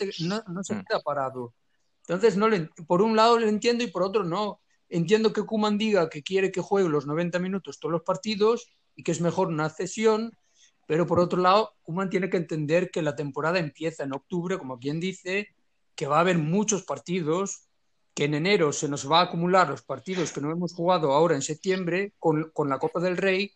[0.47, 0.83] no, se mm.
[0.85, 1.53] queda parado.
[2.01, 4.61] Entonces, no le, por un lado le entiendo y por otro no.
[4.89, 9.03] Entiendo que Kuman diga que quiere que juegue los 90 minutos todos los partidos y
[9.03, 10.31] que es mejor una cesión,
[10.87, 14.79] pero por otro lado, Kuman tiene que entender que la temporada empieza en octubre, como
[14.79, 15.49] quien dice,
[15.95, 17.69] que va a haber muchos partidos,
[18.13, 21.35] que en enero se nos va a acumular los partidos que no hemos jugado ahora
[21.35, 23.53] en septiembre con, con la Copa del Rey,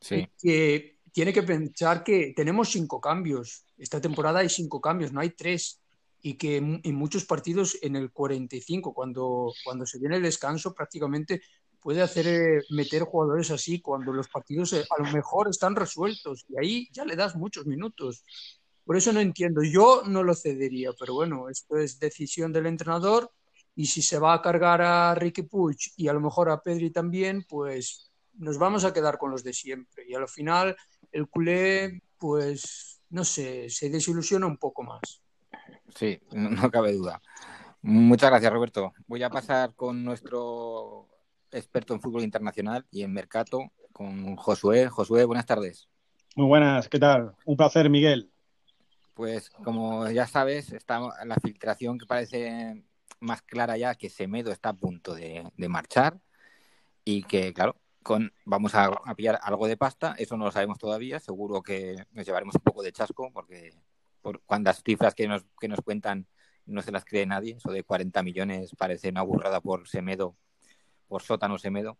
[0.00, 0.28] sí.
[0.38, 3.64] que tiene que pensar que tenemos cinco cambios.
[3.78, 5.80] Esta temporada hay cinco cambios, no hay tres
[6.20, 11.40] y que en, muchos partidos en el 45, cuando, cuando se viene el descanso, prácticamente
[11.80, 16.44] puede hacer eh, meter jugadores así cuando los partidos eh, a lo mejor están resueltos
[16.50, 18.22] y ahí ya le das muchos minutos.
[18.84, 19.62] Por eso no entiendo.
[19.62, 23.32] Yo no lo cedería, pero bueno, esto es decisión del entrenador
[23.74, 26.90] y si se va a cargar a Ricky Puig y a lo mejor a Pedri
[26.90, 28.06] también, pues
[28.38, 30.04] nos vamos a quedar con los de siempre.
[30.08, 30.76] Y al final
[31.16, 35.22] el culé, pues no sé, se desilusiona un poco más.
[35.94, 37.20] Sí, no, cabe duda.
[37.82, 38.92] Muchas gracias, Roberto.
[39.06, 41.08] Voy a pasar con nuestro
[41.50, 44.88] experto en fútbol internacional y en mercado, con Josué.
[44.88, 45.88] Josué, buenas tardes.
[46.34, 47.34] Muy buenas, ¿qué tal?
[47.46, 48.30] Un placer, Miguel.
[49.14, 52.84] Pues como ya sabes, está la filtración que parece
[53.20, 56.20] más clara ya que Semedo está a punto de, marchar
[57.04, 57.76] y que, claro,
[58.06, 62.24] con, vamos a, pillar algo de pasta, eso no lo sabemos todavía, seguro que nos
[62.24, 63.74] llevaremos un poco de chasco porque
[64.22, 66.24] por cuántas cifras que nos, que nos cuentan
[66.66, 67.56] no se las cree nadie.
[67.56, 70.36] Eso de 40 millones parece una burrada por Semedo,
[71.08, 71.98] por sótano Semedo.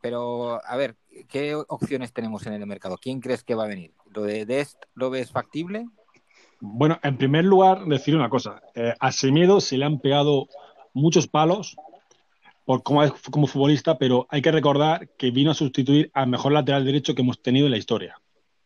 [0.00, 0.94] Pero, a ver,
[1.26, 2.96] ¿qué opciones tenemos en el mercado?
[2.96, 3.94] ¿Quién crees que va a venir?
[4.14, 5.88] ¿Lo de Dest lo ves factible?
[6.60, 8.62] Bueno, en primer lugar, decir una cosa.
[8.76, 10.46] Eh, a Semedo se le han pegado
[10.94, 11.76] muchos palos
[12.66, 16.52] por cómo es como futbolista, pero hay que recordar que vino a sustituir al mejor
[16.52, 18.20] lateral derecho que hemos tenido en la historia.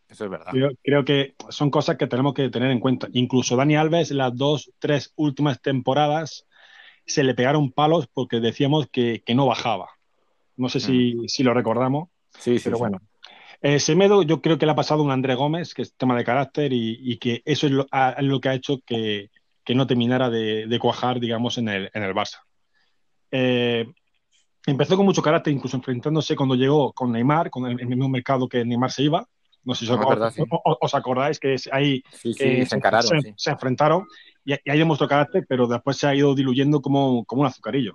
[0.09, 0.53] Eso es verdad.
[0.83, 3.09] Creo, que son cosas que tenemos que tener en cuenta.
[3.13, 6.47] Incluso Dani Alves, las dos, tres últimas temporadas,
[7.07, 9.91] se le pegaron palos porque decíamos que, no bajaba.
[10.57, 11.45] No sé si, mm.
[11.45, 12.09] lo recordamos.
[12.39, 12.65] Sí, sí.
[12.65, 12.99] Pero bueno.
[13.61, 16.25] Eh, Semedo, yo creo que le ha pasado un André Gómez, que es tema de
[16.25, 19.29] carácter, y, que eso es lo, que ha hecho que,
[19.69, 22.39] no terminara de, cuajar, digamos, en el, en el Barça.
[23.31, 23.87] Eh,
[24.67, 28.65] empezó con mucho carácter, incluso enfrentándose cuando llegó con Neymar, con el mismo mercado que
[28.65, 29.27] Neymar se iba,
[29.65, 32.61] no sé si os, acordáis que ahí se,
[33.51, 34.07] enfrentaron
[34.45, 37.95] y, ahí demostró carácter, pero después se ha ido diluyendo como, un azucarillo.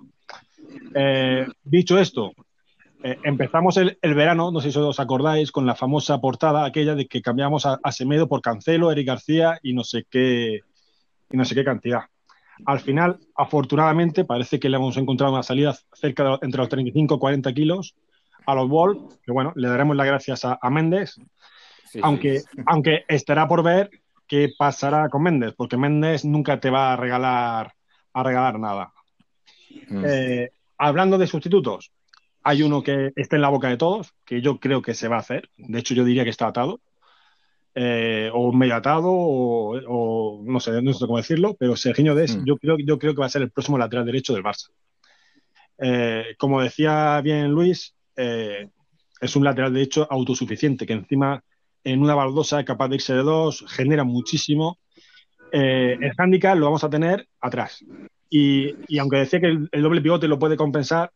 [0.94, 2.32] Eh, dicho esto,
[3.02, 7.06] eh, empezamos el, verano, no sé si os acordáis, con la famosa portada aquella de
[7.06, 10.60] que cambiamos a, Semedo por Cancelo, Eric García y no sé qué
[11.30, 12.02] y no sé qué cantidad.
[12.64, 17.14] Al final, afortunadamente, parece que le hemos encontrado una salida cerca de entre los 35
[17.14, 17.94] y 40 kilos
[18.46, 21.16] a los Wolves, que bueno, le daremos las gracias a, a Méndez,
[22.02, 23.90] aunque, aunque estará por ver
[24.26, 27.74] qué pasará con Méndez, porque Méndez nunca te va a regalar,
[28.12, 28.92] a regalar nada.
[29.88, 30.04] Mm.
[30.06, 31.92] Eh, hablando de sustitutos,
[32.42, 35.16] hay uno que está en la boca de todos, que yo creo que se va
[35.16, 35.50] a hacer.
[35.56, 36.80] De hecho, yo diría que está atado.
[37.78, 42.44] Eh, o medio atado, o, no sé, no sé cómo decirlo, pero Serginho Des, mm.
[42.46, 44.70] yo, creo, yo creo que va a ser el próximo lateral derecho del Barça.
[45.78, 51.44] Eh, como decía bien Luis, es un lateral derecho autosuficiente, que encima
[51.86, 54.78] en una baldosa capaz de irse de dos, genera muchísimo.
[55.52, 57.84] Eh, el handicap lo vamos a tener atrás.
[58.28, 61.12] Y, aunque decía que el, doble pivote lo puede compensar,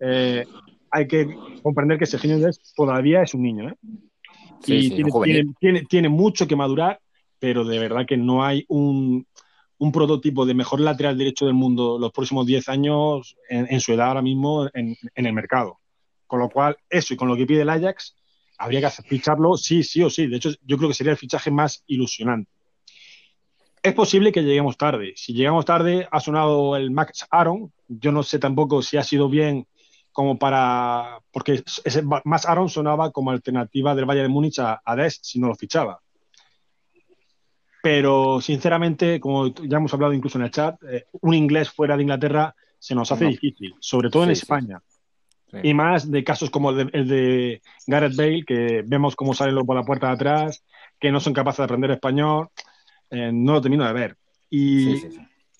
[0.00, 0.44] eh,
[0.90, 1.28] hay que
[1.62, 2.36] comprender que Sergio
[2.74, 3.68] todavía es un niño.
[3.68, 3.76] ¿eh?
[4.66, 5.04] Y
[5.88, 7.00] tiene, mucho que madurar,
[7.38, 9.26] pero de verdad que no hay un,
[9.92, 14.22] prototipo de mejor lateral derecho del mundo los próximos 10 años en, su edad ahora
[14.22, 15.78] mismo en, en, el mercado.
[16.26, 18.16] Con lo cual, eso y con lo que pide el Ajax,
[18.58, 20.26] habría que ficharlo sí, sí o sí.
[20.26, 22.50] De hecho, yo creo que sería el fichaje más ilusionante.
[23.82, 25.12] Es posible que lleguemos tarde.
[25.14, 27.70] Si llegamos tarde, ha sonado el Max Aaron.
[27.86, 29.66] Yo no sé tampoco si ha sido bien
[30.14, 31.18] como para.
[31.30, 35.48] Porque ese Max Aaron sonaba como alternativa del Valle de Múnich a, Dest si no
[35.48, 36.00] lo fichaba.
[37.82, 42.04] Pero sinceramente, como ya hemos hablado incluso en el chat, eh, un inglés fuera de
[42.04, 44.80] Inglaterra se nos hace difícil, sobre todo en España.
[45.62, 49.84] Y más de casos como el de, Gareth Bale, que vemos cómo salen por la
[49.84, 50.64] puerta de atrás,
[50.98, 52.48] que no son capaces de aprender español.
[53.10, 54.16] Eh, no lo termino de ver.
[54.48, 54.96] Y,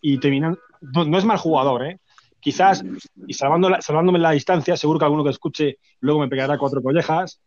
[0.00, 0.56] y terminan.
[0.80, 2.00] No, es mal jugador, ¿eh?
[2.44, 2.84] Quizás,
[3.26, 7.40] y salvando salvándome la distancia, seguro que alguno que escuche luego me pegará cuatro collejas,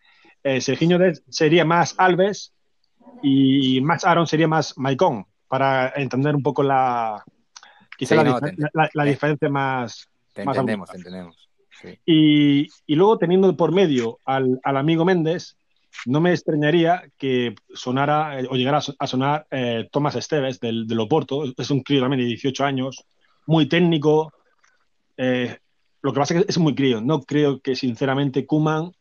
[0.44, 0.98] eh, Serginho
[1.30, 2.56] sería más Alves
[3.22, 7.24] y Max Aaron sería más Maicon, para entender un poco la,
[7.96, 10.10] quizá la, diferencia más.
[10.34, 11.48] Te entendemos, entendemos.
[12.04, 15.58] Y, luego teniendo por medio al, amigo Méndez,
[16.08, 21.00] no me extrañaría que sonara eh, o llegara a sonar eh, Tomás Esteves del, del,
[21.00, 21.44] Oporto.
[21.56, 23.06] Es un crío también de 18 años,
[23.46, 24.34] muy técnico.
[25.18, 25.58] Eh,
[26.02, 27.02] lo que pasa es que es muy crío.
[27.02, 28.92] No creo que sinceramente Kuman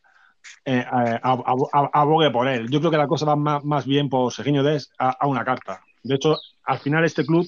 [0.63, 2.69] abogue por él.
[2.69, 5.81] Yo creo que la cosa va más, bien por Serginho Des a, una carta.
[6.03, 7.47] De hecho, al final este club,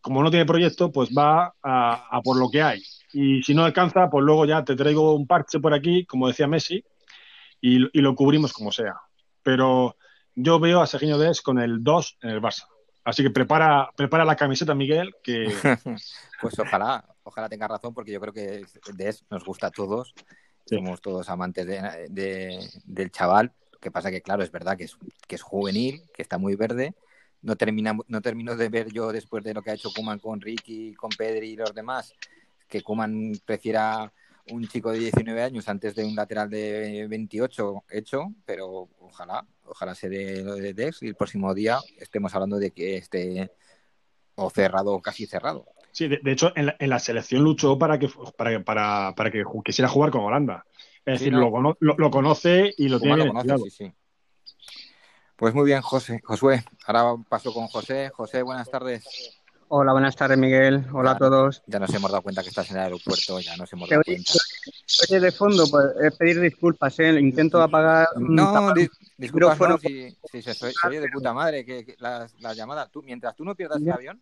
[0.00, 2.82] como no tiene proyecto, pues va a por lo que hay
[3.18, 6.46] y si no alcanza, pues luego ya te traigo un parche por aquí, como decía
[6.46, 6.84] Messi,
[7.62, 8.96] y, lo cubrimos como sea.
[9.42, 9.96] Pero
[10.34, 12.66] yo veo a Serginho Des con el 2 en el Barça.
[13.04, 15.46] Así que prepara, prepara la camiseta, Miguel, que...
[16.42, 18.64] pues ojalá, ojalá tenga razón, porque yo creo que
[18.94, 20.14] Des nos gusta a todos.
[20.64, 21.66] Somos todos amantes
[22.08, 23.52] del chaval.
[23.80, 24.96] que pasa que, claro, es verdad que es,
[25.26, 26.94] que es juvenil, que está muy verde.
[27.42, 30.40] No, termina, no termino de ver yo, después de lo que ha hecho Kuman con
[30.40, 32.14] Ricky, con Pedri y los demás,
[32.68, 34.12] que Kuman prefiera
[34.50, 39.94] un chico de 19 años antes de un lateral de 28 hecho, pero ojalá, ojalá
[39.94, 43.50] se dé lo de Dex y el próximo día estemos hablando de que esté
[44.36, 45.66] o cerrado o casi cerrado.
[45.96, 50.10] Sí, de, hecho en la, selección luchó para que para, para, para que quisiera jugar
[50.10, 50.66] con Holanda.
[51.06, 53.32] Es decir, lo, lo, conoce y lo tiene
[53.70, 53.90] sí,
[55.36, 56.62] Pues muy bien, José, Josué.
[56.86, 58.10] Ahora paso con José.
[58.10, 59.40] José, buenas tardes.
[59.68, 60.84] Hola, buenas tardes, Miguel.
[60.92, 61.62] Hola a todos.
[61.66, 64.32] Ya nos hemos dado cuenta que estás en el aeropuerto, ya nos hemos dado cuenta.
[65.08, 67.18] Oye, de fondo, pues, pedir disculpas, ¿eh?
[67.18, 68.08] Intento apagar.
[68.18, 68.74] No,
[69.16, 70.52] disculpas, no, si, si se,
[70.86, 72.86] oye de puta madre que, la, llamada.
[72.90, 74.20] Tú, mientras tú no pierdas el avión.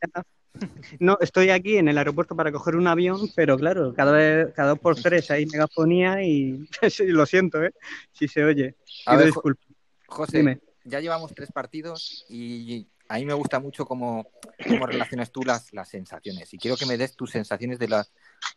[1.01, 4.71] No, estoy aquí en el aeropuerto para coger un avión, pero claro, cada vez, cada
[4.71, 6.69] dos por tres hay megafonía y
[7.09, 7.73] lo siento, ¿eh?
[8.13, 8.77] Si se oye.
[9.07, 9.67] A ver, disculpas.
[10.07, 14.27] José, ya llevamos tres partidos y a mí me gusta mucho cómo,
[14.67, 16.53] cómo relacionas tú las, las, sensaciones.
[16.55, 18.13] Y quiero que me des tus sensaciones de las.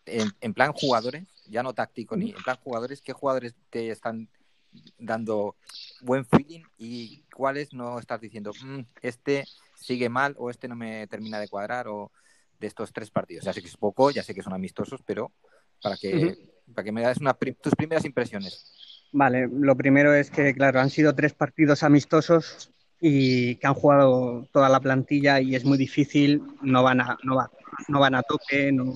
[0.05, 4.29] En, plan jugadores, ya no táctico ni en plan jugadores, ¿qué jugadores te están
[4.97, 5.55] dando
[6.01, 9.45] buen feeling y cuáles no estás diciendo, mm, este
[9.77, 12.11] sigue mal o este no me termina de cuadrar o
[12.59, 13.45] de estos tres partidos?
[13.45, 15.31] Ya sé que es poco, ya sé que son amistosos, pero
[15.81, 16.37] para que,
[16.73, 19.07] para que me das una, tus primeras impresiones.
[19.11, 24.47] Vale, lo primero es que, claro, han sido tres partidos amistosos y que han jugado
[24.51, 27.37] toda la plantilla y es muy difícil, no van a, no
[27.87, 28.93] no van a toque, no,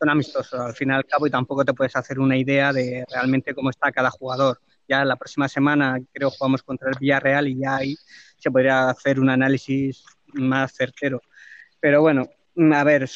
[0.00, 3.04] son amistosos al fin y al cabo y tampoco te puedes hacer una idea de
[3.10, 4.60] realmente cómo está cada jugador.
[4.88, 7.96] Ya la próxima semana creo jugamos contra el Villarreal y ya ahí
[8.38, 10.04] se podría hacer un análisis
[10.34, 11.22] más certero.
[11.80, 12.28] Pero bueno,
[12.72, 13.08] a ver,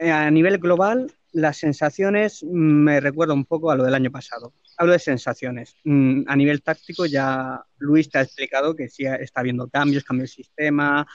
[0.00, 4.92] a nivel global las sensaciones me recuerdan un poco a lo del año pasado hablo
[4.92, 5.76] de sensaciones.
[5.84, 10.24] Mm, a nivel táctico ya Luis te ha explicado que sí está habiendo cambios, cambio
[10.24, 11.06] de sistema,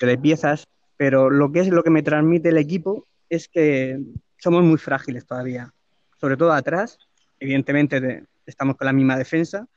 [0.00, 0.66] de piezas,
[0.96, 3.98] pero lo que es lo que me transmite el equipo es que
[4.38, 5.72] somos muy frágiles todavía,
[6.18, 6.98] sobre todo atrás,
[7.38, 9.68] evidentemente estamos con la misma defensa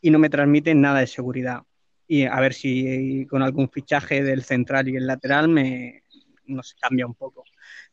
[0.00, 1.62] y no me transmiten nada de seguridad.
[2.08, 6.02] Y a ver si con algún fichaje del central y el lateral me
[6.46, 7.44] nos cambia un poco.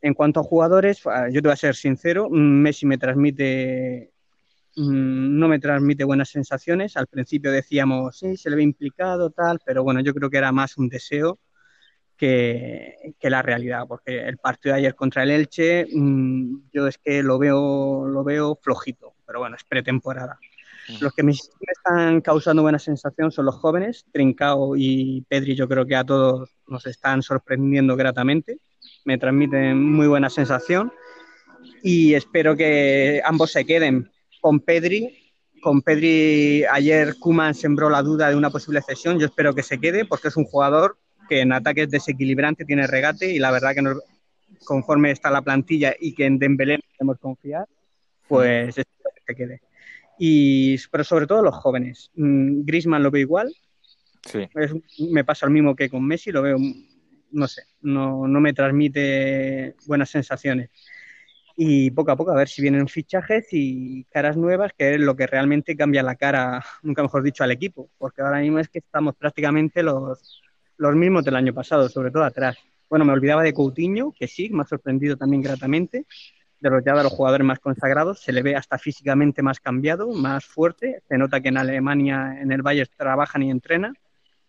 [0.01, 4.13] En cuanto a jugadores, yo te voy a ser sincero, Messi me transmite
[4.77, 6.97] Mm, no me transmite buenas sensaciones.
[6.97, 10.51] Al principio decíamos, sí, se le ve implicado, tal, pero bueno, yo creo que era
[10.51, 11.39] más un deseo
[12.17, 17.23] que, la realidad, porque el partido de ayer contra el Elche, mm, yo es que
[17.23, 20.39] lo veo, lo veo flojito, pero bueno, es pretemporada.
[21.01, 25.85] Los que me están causando buena sensación son los jóvenes, Trincao y Pedri, yo creo
[25.85, 28.59] que a todos nos están sorprendiendo gratamente,
[29.03, 30.91] me transmiten muy buena sensación
[31.81, 34.11] y espero que ambos se queden
[34.41, 35.31] con Pedri.
[35.61, 39.19] Con Pedri ayer Kuman sembró la duda de una posible cesión.
[39.19, 42.85] Yo espero que se quede porque es un jugador que en ataque es desequilibrante, tiene
[42.85, 43.83] regate y la verdad que
[44.63, 47.67] conforme está la plantilla y que en Dembélé podemos confiar,
[48.27, 49.61] pues espero que se quede.
[50.17, 52.11] Y, pero sobre todo los jóvenes.
[52.15, 53.53] Mm, Grisman lo veo igual.
[55.11, 56.57] me pasa lo mismo que con Messi, lo veo,
[57.31, 60.69] no sé, no, no me transmite buenas sensaciones
[61.57, 65.15] y poco a poco a ver si vienen fichajes y caras nuevas, que es lo
[65.15, 68.79] que realmente cambia la cara, nunca mejor dicho, al equipo, porque ahora mismo es que
[68.79, 70.41] estamos prácticamente los,
[70.77, 72.57] los mismos del año pasado, sobre todo atrás.
[72.89, 76.05] Bueno, me olvidaba de Coutinho, que sí, me ha sorprendido también gratamente,
[76.69, 80.11] de los ya de los jugadores más consagrados, se le ve hasta físicamente más cambiado,
[80.11, 83.95] más fuerte, se nota que en Alemania, en el Valle, trabajan y entrenan,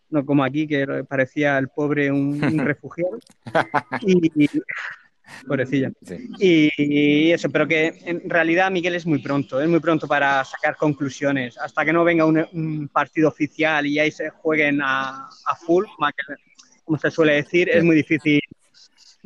[0.08, 3.18] no como aquí, que parecía el pobre un, refugiado.
[4.00, 4.48] Y,
[5.46, 5.90] pobrecilla.
[6.38, 10.76] Y, eso, pero que en realidad Miguel es muy pronto, es muy pronto para sacar
[10.76, 11.58] conclusiones.
[11.58, 15.28] Hasta que no venga un, partido oficial y ahí se jueguen a,
[15.66, 15.84] full,
[16.84, 18.40] como se suele decir, es muy difícil.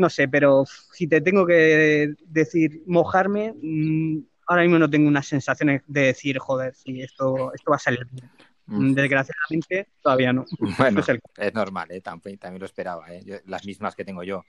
[0.01, 5.27] No sé, pero si te tengo que decir mojarme, mm, ahora mismo no tengo unas
[5.27, 8.31] sensaciones de decir, joder, si esto, esto va a salir bien.
[8.65, 8.95] Mm.
[8.95, 10.47] Desgraciadamente, todavía no.
[10.79, 11.03] Bueno,
[11.37, 12.01] es, normal, ¿eh?
[12.01, 13.13] también, también, lo esperaba.
[13.13, 13.43] ¿eh?
[13.45, 14.43] las mismas que tengo yo.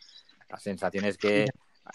[0.50, 1.48] Las sensaciones que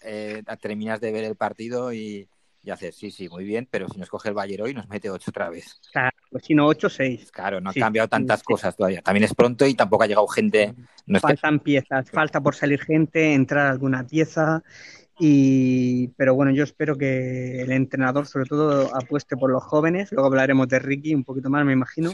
[0.03, 2.29] eh, terminas de ver el partido y,
[2.67, 5.09] y haces, sí, sí, muy bien, pero si nos coge el Bayern hoy nos mete
[5.09, 5.81] 8 otra vez.
[5.93, 7.31] Claro, pues si no 8, 6.
[7.31, 9.03] Claro, no ha cambiado tantas cosas todavía.
[9.03, 10.75] También es pronto y tampoco ha llegado gente.
[11.07, 14.65] No Faltan piezas, falta por salir gente, entrar alguna pieza.
[15.17, 20.27] Y, pero bueno, yo espero que el entrenador sobre todo apueste por los jóvenes, luego
[20.27, 22.11] hablaremos de Ricky un poquito más, me imagino,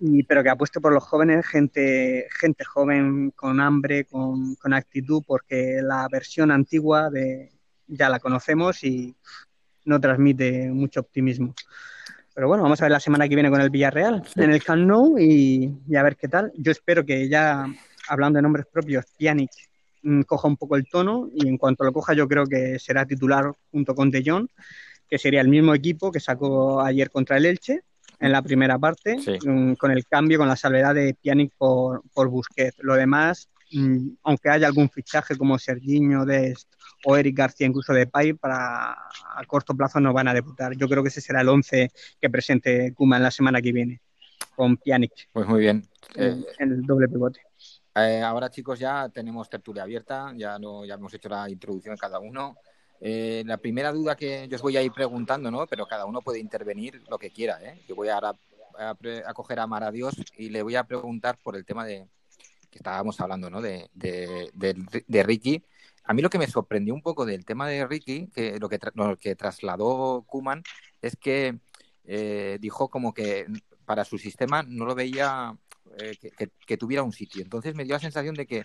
[0.00, 5.22] y, pero que apueste por los jóvenes, gente, gente joven, con hambre, con, con actitud,
[5.24, 7.56] porque la versión antigua de,
[7.86, 9.16] ya la conocemos y
[9.86, 11.54] no transmite mucho optimismo.
[12.34, 14.86] Pero bueno, vamos a ver la semana que viene con el Villarreal en el Camp
[14.86, 16.52] Nou y, y, a ver qué tal.
[16.54, 17.66] Yo espero que ya,
[18.08, 19.50] hablando de nombres propios, Pjanic
[20.06, 23.04] Mm, coja un poco el tono y en cuanto lo coja yo creo que será
[23.04, 24.46] titular junto con De Jong,
[25.08, 27.80] que sería el mismo equipo que sacó ayer contra el Elche
[28.20, 32.28] en la primera parte, mm, con el cambio, con la salvedad de Pjanic por, por
[32.28, 32.78] Busquets.
[32.82, 33.48] Lo demás,
[34.22, 36.72] aunque haya algún fichaje como Serginho, Dest
[37.04, 40.76] o Eric García, incluso de Pay, para a corto plazo no van a debutar.
[40.76, 41.90] Yo creo que ese será el 11
[42.20, 44.00] que presente Kuma en la semana que viene,
[44.54, 45.28] con Pjanic.
[45.32, 45.86] Pues muy bien.
[46.14, 47.40] en el doble pivote.
[47.94, 52.00] Eh, ahora, chicos, ya tenemos tertulia abierta, ya, no, ya hemos hecho la introducción de
[52.00, 52.56] cada uno.
[53.00, 55.66] Eh, la primera duda que yo os voy a ir preguntando, ¿no?
[55.66, 57.80] Pero cada uno puede intervenir lo que quiera, ¿eh?
[57.88, 58.34] Yo voy ahora
[58.78, 62.06] a, a, coger a Mara Dios y le voy a preguntar por el tema de
[62.70, 63.60] que estábamos hablando, ¿no?
[63.60, 65.62] De, de, Ricky.
[66.04, 68.78] A mí lo que me sorprendió un poco del tema de Ricky, que lo que,
[69.20, 70.62] que trasladó Kuman,
[71.02, 71.58] es que
[72.04, 73.46] eh, dijo como que
[73.84, 75.56] para su sistema no lo veía
[75.98, 76.16] eh,
[76.66, 77.42] que, tuviera un sitio.
[77.42, 78.64] Entonces me dio la sensación de que,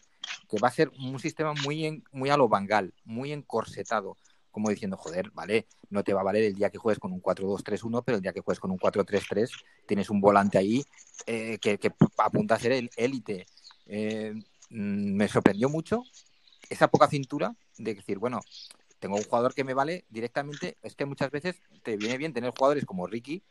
[0.62, 4.18] va a ser un sistema muy, muy a lo bangal, muy encorsetado,
[4.50, 7.22] como diciendo, joder, vale, no te va a valer el día que juegues con un
[7.22, 9.50] 4-2-3-1, pero el día que juegues con un 4-3-3
[9.86, 10.84] tienes un volante ahí
[11.26, 11.80] eh, que,
[12.18, 13.46] apunta a ser el élite.
[13.94, 14.34] Eh,
[14.70, 16.04] mm, me sorprendió mucho
[16.70, 18.40] esa poca cintura de decir, bueno,
[19.00, 22.54] tengo un jugador que me vale directamente, es que muchas veces te viene bien tener
[22.58, 23.44] jugadores como Ricky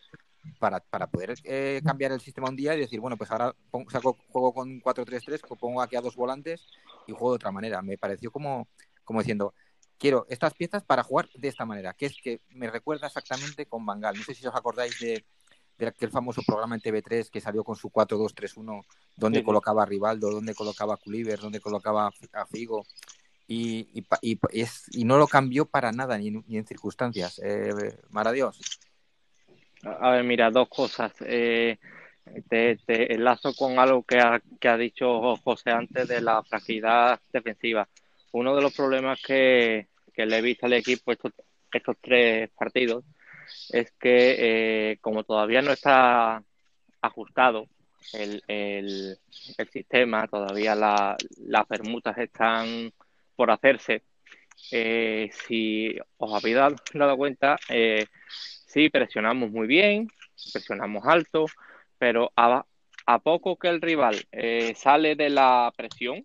[0.58, 3.54] para, para poder eh, cambiar el sistema un día y decir, bueno, pues ahora
[3.90, 6.66] saco, juego con 4-3-3, pongo aquí a dos volantes
[7.06, 7.82] y juego de otra manera.
[7.82, 8.66] Me pareció como,
[9.04, 9.52] como diciendo,
[9.98, 13.84] quiero estas piezas para jugar de esta manera, que es que me recuerda exactamente con
[13.84, 14.16] Bangal.
[14.16, 15.22] No sé si os acordáis de,
[15.80, 18.84] de aquel famoso programa en TV3 que salió con su 4-2-3-1,
[19.16, 22.84] donde colocaba a Rivaldo, donde colocaba a Culiver, donde colocaba a Figo.
[23.48, 27.40] Y, y, y, es, y no lo cambió para nada, ni, ni en circunstancias.
[27.42, 27.72] Eh,
[28.32, 28.60] Dios.
[29.82, 31.12] A ver, mira, dos cosas.
[31.22, 31.78] Eh,
[32.48, 32.78] te,
[33.12, 37.88] enlazo con algo que ha, que ha dicho José antes de la fragilidad defensiva.
[38.32, 41.32] Uno de los problemas que, le he visto al equipo estos,
[41.72, 43.04] estos tres partidos
[43.70, 46.42] es que eh, como todavía no está
[47.00, 47.66] ajustado
[48.12, 49.18] el, el,
[49.72, 52.92] sistema, todavía las permutas están
[53.36, 54.02] por hacerse.
[54.72, 56.76] Eh, si os habéis dado,
[57.16, 58.06] cuenta, eh,
[58.72, 60.06] Sí, presionamos muy bien,
[60.52, 61.46] presionamos alto,
[61.98, 62.64] pero a,
[63.20, 66.24] poco que el rival eh, sale de la presión,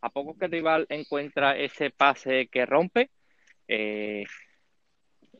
[0.00, 3.10] a poco que el rival encuentra ese pase que rompe,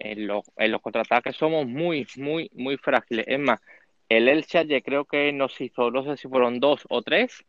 [0.01, 3.27] eh, en, los contraataques somos muy, muy, muy frágiles.
[3.29, 3.61] Es más,
[4.09, 7.45] el Elche yo creo que nos hizo, no sé si fueron dos o tres,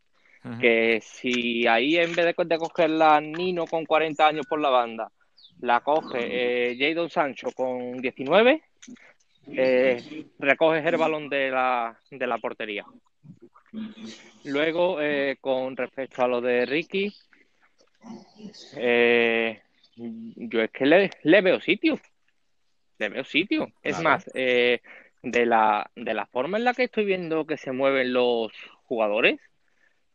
[0.60, 4.70] que si ahí en vez de, de coger la Nino con 40 años por la
[4.70, 5.12] banda,
[5.60, 8.64] la coge eh, Jadon Sancho con 19,
[9.48, 12.86] eh, recoge el balón de la, de la portería.
[14.46, 17.14] Luego, eh, con respecto a lo de Ricky,
[18.76, 19.62] eh,
[19.96, 22.00] yo es que le, veo sitio.
[23.02, 23.72] Le veo sitio.
[23.82, 24.80] Es más, de,
[25.24, 28.52] la, de la forma en la que estoy viendo que se mueven los
[28.84, 29.40] jugadores,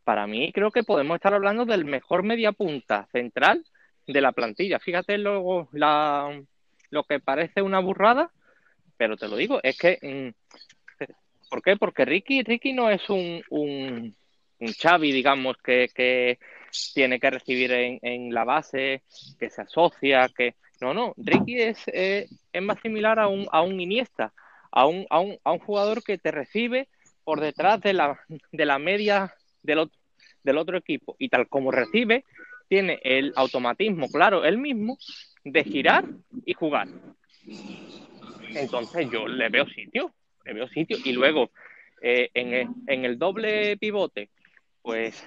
[0.05, 3.64] para mí creo que podemos estar hablando del mejor media punta central
[4.07, 4.78] de la plantilla.
[4.78, 6.41] Fíjate luego la,
[6.91, 8.30] lo que parece una burrada,
[8.97, 11.05] pero te lo digo, es que mm,
[11.51, 11.76] ¿por qué?
[11.76, 14.14] Porque Ricky, Ricky no es un, un,
[14.61, 16.39] un Xavi, digamos, que, que
[16.95, 19.03] tiene que recibir en, en, la base,
[19.41, 23.62] que se asocia, que no, no, Ricky es, eh, es más similar a un, a
[23.62, 24.33] un Iniesta,
[24.70, 26.89] a un, a, un, a un jugador que te recibe
[27.24, 28.20] por detrás de la,
[28.53, 29.99] de la media del otro,
[30.43, 32.24] del otro equipo y tal como recibe,
[32.68, 34.99] tiene el automatismo, claro, él mismo,
[35.45, 36.05] de girar
[36.45, 36.89] y jugar.
[38.55, 40.12] Entonces yo le veo sitio,
[40.45, 40.97] le veo sitio.
[41.05, 41.51] Y luego
[42.01, 44.31] eh, en, el, en, el, doble pivote,
[44.83, 45.24] pues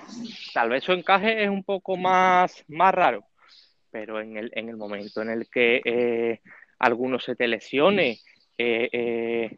[0.54, 3.26] tal vez su encaje es un poco más, más raro,
[3.92, 6.42] pero en el, en el momento en el que eh,
[6.80, 8.20] alguno se te lesione,
[8.58, 9.58] eh, eh,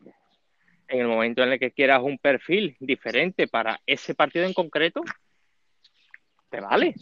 [0.87, 5.01] en el momento en el que quieras un perfil diferente para ese partido en concreto,
[6.49, 6.93] te vale.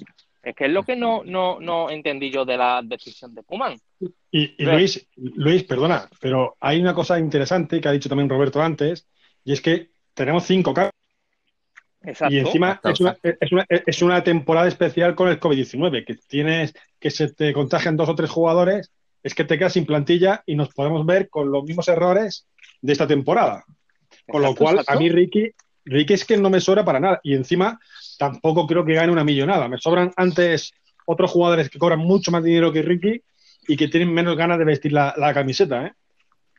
[0.41, 3.77] Es que es lo que no, no, no entendí yo de la decisión de Puman.
[4.31, 8.61] Y, y Luis, Luis, perdona, pero hay una cosa interesante que ha dicho también Roberto
[8.61, 9.07] antes,
[9.43, 10.93] y es que tenemos cinco cambios.
[12.29, 16.73] Y encima es una, es, una, es una, temporada especial con el COVID-19, que tienes
[16.99, 18.91] que se te contagian dos o tres jugadores,
[19.23, 22.47] es que te quedas sin plantilla y nos podemos ver con los mismos errores
[22.81, 23.63] de esta temporada.
[24.27, 24.93] Con lo cual, exacto.
[24.93, 25.51] a mí Ricky,
[25.85, 27.19] Ricky es que no me sobra para nada.
[27.23, 27.79] Y encima
[28.17, 29.67] tampoco creo que gane una millonada.
[29.67, 30.71] Me sobran antes
[31.05, 33.21] otros jugadores que cobran mucho más dinero que Ricky
[33.67, 35.93] y que tienen menos ganas de vestir la, la camiseta, ¿eh?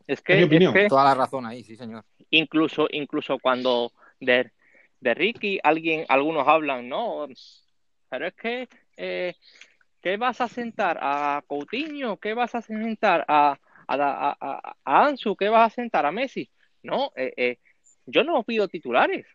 [0.06, 2.02] Es que, es que, toda la razón ahí, sí, señor.
[2.30, 4.50] Incluso, incluso cuando de,
[5.00, 7.26] de Ricky alguien, algunos hablan, no,
[8.08, 9.34] pero es que eh,
[10.02, 12.18] ¿qué vas a sentar a Coutinho?
[12.18, 15.36] ¿Qué vas a sentar a, a, a, a Ansu?
[15.36, 16.50] ¿Qué vas a sentar a Messi?
[16.82, 17.58] No, eh, eh,
[18.06, 19.26] yo no pido titulares.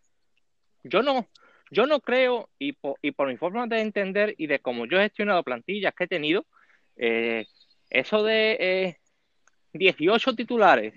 [0.83, 1.27] Yo no,
[1.71, 4.97] yo no creo, y por, y por mi forma de entender y de cómo yo
[4.99, 6.45] he gestionado plantillas que he tenido,
[6.97, 7.45] eh,
[7.89, 8.97] eso de
[9.73, 10.93] 18 titulares,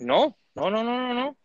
[0.00, 1.37] no, no, no, no, no, no.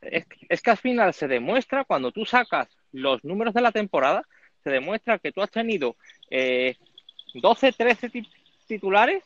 [0.00, 4.22] Es, es, que al final se demuestra cuando tú sacas los números de la temporada,
[4.62, 5.96] se demuestra que tú has tenido
[7.34, 8.10] 12, 13
[8.66, 9.24] titulares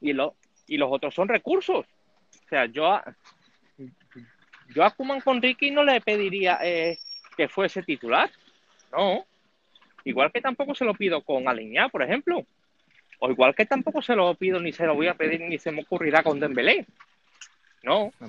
[0.00, 0.34] y, lo,
[0.66, 1.86] y los otros son recursos.
[1.86, 3.16] O sea, yo a,
[4.74, 6.98] yo a Kuman con Ricky no le pediría eh,
[7.36, 8.30] que fuese titular.
[8.92, 9.24] No.
[10.04, 12.44] Igual que tampoco se lo pido con Aliñá, por ejemplo.
[13.20, 15.70] O igual que tampoco se lo pido ni se lo voy a pedir ni se
[15.70, 16.86] me ocurrirá con Dembélé.
[17.82, 18.12] No.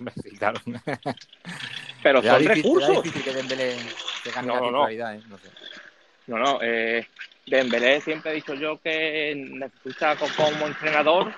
[2.04, 3.04] Pero son difícil, recursos.
[3.04, 3.78] difícil que Dembélé
[4.26, 5.22] gane No, la no, ¿eh?
[5.28, 5.50] No sé.
[6.28, 6.60] No, no.
[6.62, 7.08] Eh,
[7.46, 11.34] Dembélé siempre he dicho yo que necesita co- como entrenador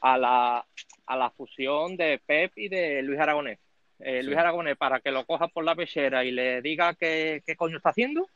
[0.00, 0.64] a la,
[1.06, 3.58] a la fusión de Pep y de Luis Aragonés.
[4.00, 4.40] Eh, Luis Sí.
[4.40, 7.90] Aragonés para que lo coja por la pechera y le diga qué, qué coño está
[7.90, 8.28] haciendo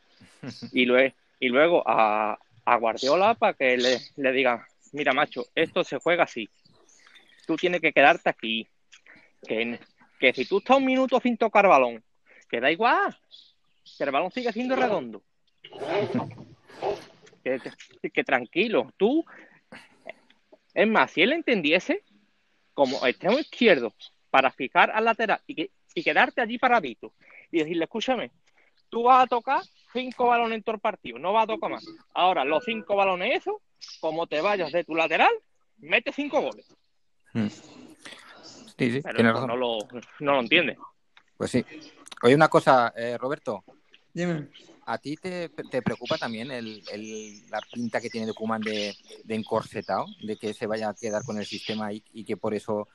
[0.73, 5.85] y, lue- y luego a, a Guardiola para que le, le diga, mira macho, esto
[5.85, 6.49] se juega así.
[7.47, 8.69] Tú tienes que quedarte aquí.
[9.47, 9.79] Que,
[10.23, 12.01] que si tú estás un minuto sin tocar balón,
[12.49, 13.19] que da igual,
[13.99, 15.21] que el balón sigue siendo redondo.
[17.43, 19.25] Que, tranquilo, tú.
[20.73, 22.05] Es más, si él entendiese,
[22.73, 23.93] como extremo izquierdo,
[24.31, 27.13] para fijar al lateral y, que, y quedarte allí paradito
[27.51, 28.31] y decirle, escúchame,
[28.91, 29.63] tú vas a tocar
[29.93, 31.85] cinco balones en todo el partido, no vas a tocar más.
[32.15, 33.61] Ahora, los cinco balones, eso,
[33.99, 35.35] como te vayas de tu lateral,
[35.79, 36.73] mete cinco goles.
[37.33, 37.49] Mm.
[38.83, 39.49] Sí, sí, Pero tienes no, razón.
[39.49, 39.79] no lo,
[40.21, 40.77] no lo entiende.
[41.37, 41.65] Pues sí.
[42.23, 43.65] Oye, una cosa, eh, Roberto,
[44.13, 44.49] Dime.
[44.87, 48.97] ¿a ti te, te preocupa también el, el- la pinta que tiene de Koeman de,
[49.25, 52.55] de encorsetado, de que se vaya a quedar con el sistema y, y que por
[52.55, 52.89] eso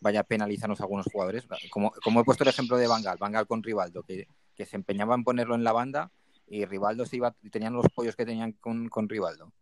[0.00, 1.46] vaya a penalizarnos a algunos jugadores?
[1.70, 5.14] Como, como he puesto el ejemplo de Bangal, Bangal con Rivaldo, que, que se empeñaba
[5.14, 6.10] en ponerlo en la banda
[6.48, 9.52] y Rivaldo se iba, tenían los pollos que tenían con, con Rivaldo.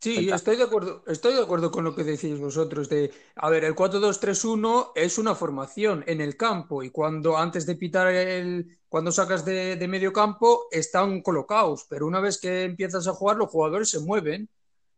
[0.00, 3.64] Sí, estoy de acuerdo, estoy de acuerdo con lo que decís vosotros de, a ver,
[3.64, 9.10] el 4-2-3-1 es una formación en el campo y cuando antes de pitar el, cuando
[9.10, 13.50] sacas de, de medio campo están colocados, pero una vez que empiezas a jugar los
[13.50, 14.48] jugadores se mueven.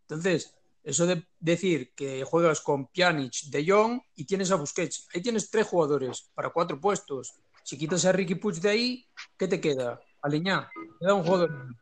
[0.03, 5.22] Entonces, eso de decir que juegas con Pjanic, De Jong y tienes a Busquets, ahí
[5.22, 7.34] tienes tres jugadores para cuatro puestos.
[7.62, 9.07] Si quitas a Ricky Puig de ahí,
[9.38, 10.01] ¿qué te queda?
[10.22, 11.74] Aliñá, queda un jugador.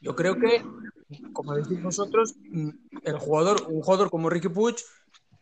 [0.00, 0.62] Yo creo que
[1.32, 2.70] como decís vosotros, mm,
[3.04, 4.76] el jugador, un jugador como Ricky Puig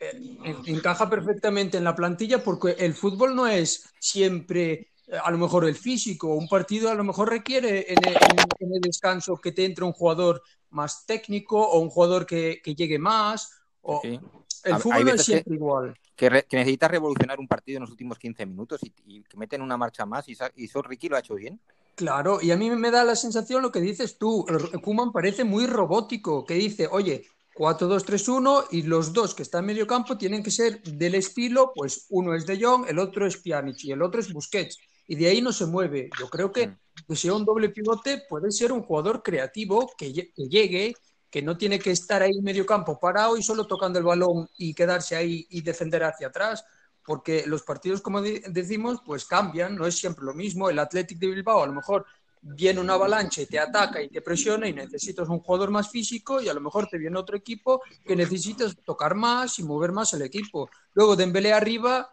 [0.01, 0.11] eh,
[0.45, 5.39] en- encaja perfectamente en la plantilla porque el fútbol no es siempre eh, a lo
[5.39, 8.15] mejor el físico, un partido a lo mejor requiere en el,
[8.61, 12.75] en- el descanso que te entre un jugador más técnico o un jugador que, que
[12.75, 13.61] llegue más.
[13.83, 14.19] O, Sí.
[14.65, 15.95] el Hay fútbol no es veces que- siempre igual.
[16.17, 19.37] Que, re- que necesitas revolucionar un partido en los últimos 15 minutos y, y que
[19.39, 21.59] meten una marcha más y, y eso Ricky lo ha hecho bien.
[22.01, 24.47] Claro, y a mí me da la sensación lo que dices tú.
[24.83, 29.87] Kuman parece muy robótico, que dice, oye, 4-2-3-1 y los dos que están en medio
[29.87, 33.85] campo tienen que ser del estilo, pues uno es De Jong, el otro es Pjanic
[33.85, 34.79] y el otro es Busquets.
[35.07, 36.09] Y de ahí no se mueve.
[36.19, 36.79] Yo creo que Mm.
[37.07, 40.95] que sea un doble pivote puede ser un jugador creativo que, que llegue,
[41.31, 44.49] que no tiene que estar ahí en medio campo parado y solo tocando el balón
[44.57, 46.65] y quedarse ahí y defender hacia atrás.
[47.05, 50.69] Porque los partidos, como de- decimos, pues cambian, no es siempre lo mismo.
[50.71, 52.05] El Athletic de Bilbao a lo mejor
[52.43, 56.41] viene una avalancha y te ataca y te presiona y necesitas un jugador más físico
[56.41, 60.13] y a lo mejor te viene otro equipo que necesitas tocar más y mover más
[60.15, 60.71] el equipo.
[60.95, 62.09] Luego Dembélé arriba,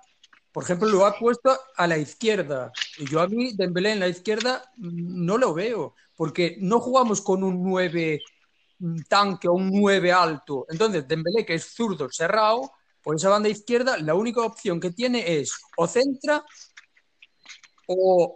[0.52, 4.08] por ejemplo, lo ha puesto a la izquierda y yo a mí Dembélé en la
[4.10, 8.20] izquierda mm, no lo veo porque no jugamos con un 9
[9.08, 10.66] tanque o un 9 alto.
[10.70, 12.72] Entonces Dembélé que es zurdo cerrado
[13.08, 16.44] por esa banda izquierda, la única opción que tiene es o centra
[17.88, 18.36] o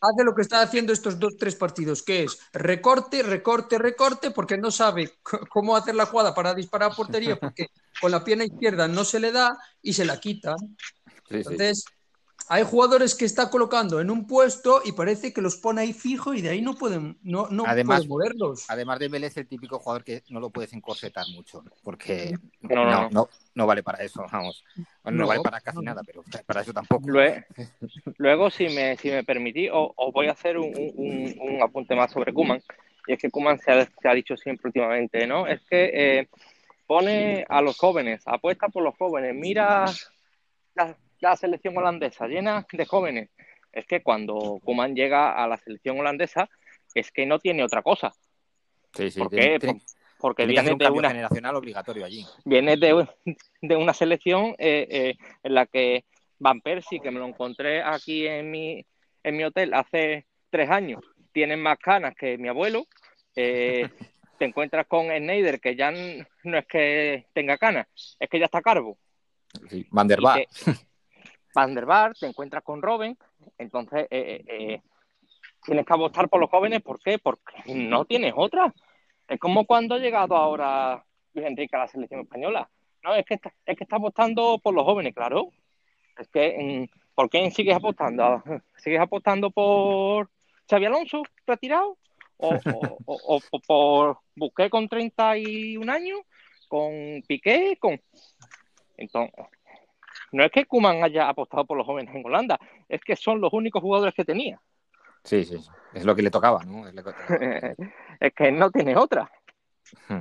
[0.00, 4.58] hace lo que está haciendo estos dos, tres partidos, que es recorte, recorte, recorte, porque
[4.58, 5.12] no sabe
[5.48, 7.68] cómo hacer la jugada para disparar a portería, porque
[8.00, 10.56] con la pierna izquierda no se le da y se la quita.
[11.30, 11.84] Entonces,
[12.48, 16.32] hay jugadores que está colocando en un puesto y parece que los pone ahí fijo
[16.32, 18.64] y de ahí no pueden, no, no además, moverlos.
[18.68, 23.28] Además de Vélez, el típico jugador que no lo puedes encorsetar mucho, porque no, no,
[23.54, 24.64] no, vale para eso, vamos.
[25.04, 27.06] No, vale para casi nada, pero para eso tampoco.
[28.16, 32.32] Luego, si me, si me permitís, os, voy a hacer un, un, apunte más sobre
[32.32, 32.62] Kuman.
[33.06, 35.46] Y es que Kuman se ha, dicho siempre últimamente, ¿no?
[35.46, 36.28] Es que eh,
[36.86, 39.86] pone a los jóvenes, apuesta por los jóvenes, mira
[41.20, 43.30] la selección holandesa llena de jóvenes.
[43.72, 46.48] Es que cuando Kuman llega a la selección holandesa,
[46.94, 48.12] es que no tiene otra cosa.
[48.94, 49.58] Sí, sí, ¿Por qué?
[50.18, 52.26] Porque viene de una generacional obligatorio allí.
[52.44, 53.06] Viene de,
[53.62, 55.14] de una selección eh, eh,
[55.44, 56.06] en la que
[56.40, 58.84] Van Persie, que me lo encontré aquí en mi,
[59.22, 62.86] en mi hotel hace tres años, tiene más canas que mi abuelo.
[63.36, 63.88] Eh,
[64.38, 67.86] te encuentras con Snyder, que ya no es que tenga canas,
[68.18, 68.98] es que ya está carbo.
[69.68, 70.48] Sí, Van der Vaart.
[71.54, 73.16] Van der Bar, te encuentras con Robin,
[73.56, 74.82] entonces eh, eh, eh,
[75.64, 77.18] tienes que apostar por los jóvenes, ¿por qué?
[77.18, 78.72] Porque no tienes otra.
[79.26, 82.68] Es como cuando ha llegado ahora Luis Enrique a la selección española.
[83.02, 85.50] No, es que está, es que está apostando por los jóvenes, claro.
[86.16, 88.42] Es que, mm, ¿por qué sigues apostando?
[88.76, 90.30] ¿Sigues apostando por
[90.68, 91.96] Xavi Alonso, retirado?
[92.36, 92.54] ¿O,
[93.06, 96.20] o, o por Busqué con 31 años?
[96.68, 97.76] ¿Con Piqué?
[97.80, 98.00] con
[98.96, 99.34] Entonces,
[100.32, 102.58] no es que Kuman haya apostado por los jóvenes en Holanda,
[102.88, 104.60] es que son los únicos jugadores que tenía.
[105.24, 105.58] Sí, sí,
[105.94, 106.86] es lo que le tocaba, ¿no?
[106.88, 109.30] Es, que no tiene otra.
[110.08, 110.20] Hmm.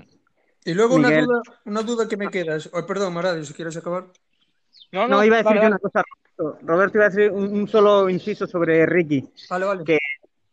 [0.66, 2.58] Y luego una duda, una duda, que me queda.
[2.74, 4.05] Oh, perdón, Maradio, si quieres acabar.
[4.91, 6.03] No, no, iba a decir una cosa.
[6.38, 9.24] Roberto iba a decir un, solo inciso sobre Ricky.
[9.49, 9.84] Vale, vale.
[9.84, 9.97] Que,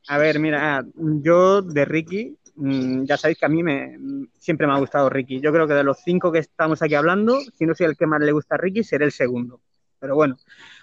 [0.08, 3.98] a ver, mira, yo de Ricky Mm, ya sabéis que a mí me,
[4.38, 5.40] siempre me ha gustado Ricky.
[5.40, 8.06] Yo creo que de los cinco que estamos aquí hablando, si no soy el que
[8.06, 9.60] más le gusta a Ricky, seré el segundo.
[9.98, 10.36] Pero bueno,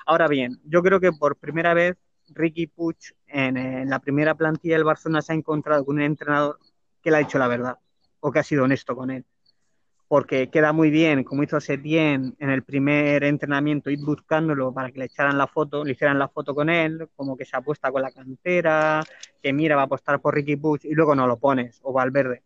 [0.05, 1.97] ahora bien, yo creo que por primera vez
[2.29, 6.59] Ricky Puch en, en la primera plantilla del Barcelona se ha encontrado con un entrenador
[7.01, 7.77] que le ha dicho la verdad
[8.19, 9.25] o que ha sido honesto con él
[10.11, 14.99] porque queda muy bien, como hizo Setien en el primer entrenamiento, ir buscándolo para que
[14.99, 18.01] le echaran la foto, le hicieran la foto con él, como que se apuesta con
[18.01, 19.01] la cantera,
[19.41, 22.43] que mira, va a apostar por Ricky Puig y luego no lo pones, o Valverde.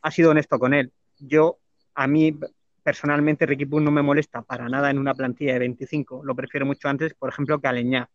[0.00, 0.90] Ha sido honesto con él.
[1.18, 1.58] Yo,
[1.94, 2.34] a mí,
[2.82, 6.22] personalmente, Ricky Puig no me molesta para nada en una plantilla de 25.
[6.24, 8.08] Lo prefiero mucho antes, por ejemplo, que Aleñá.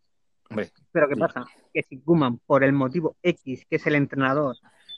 [0.92, 1.46] Pero ¿qué pasa?
[1.72, 4.56] Que si Kuman, por el motivo X, que es el entrenador,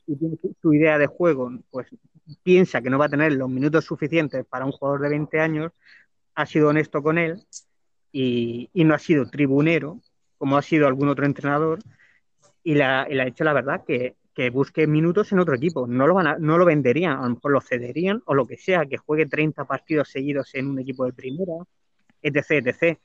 [0.09, 1.87] y tiene su idea de juego, pues
[2.41, 5.71] piensa que no va a tener los minutos suficientes para un jugador de 20 años,
[6.33, 7.43] ha sido honesto con él
[8.11, 10.01] y, no ha sido tribunero,
[10.39, 11.79] como ha sido algún otro entrenador,
[12.63, 14.15] y le ha, hecho la verdad que,
[14.53, 15.85] busque minutos en otro equipo.
[15.85, 18.85] No lo, van no lo venderían, a lo mejor lo cederían o lo que sea,
[18.85, 21.55] que juegue 30 partidos seguidos en un equipo de primera,
[22.21, 22.65] etc.
[22.65, 22.97] etc.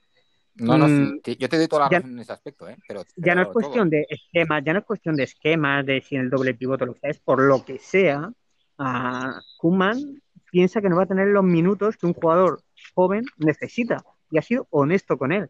[0.56, 2.76] No, no, mm, yo te doy toda la razón en ese aspecto, ¿eh?
[2.86, 6.14] Pero, ya no es cuestión de esquemas, ya no es cuestión de esquemas, de si
[6.14, 8.30] en el doble pivote lo que sea, es por lo que sea,
[8.78, 12.62] a Kuman piensa que no va a tener los minutos que un jugador
[12.94, 15.48] joven necesita y ha sido honesto con él.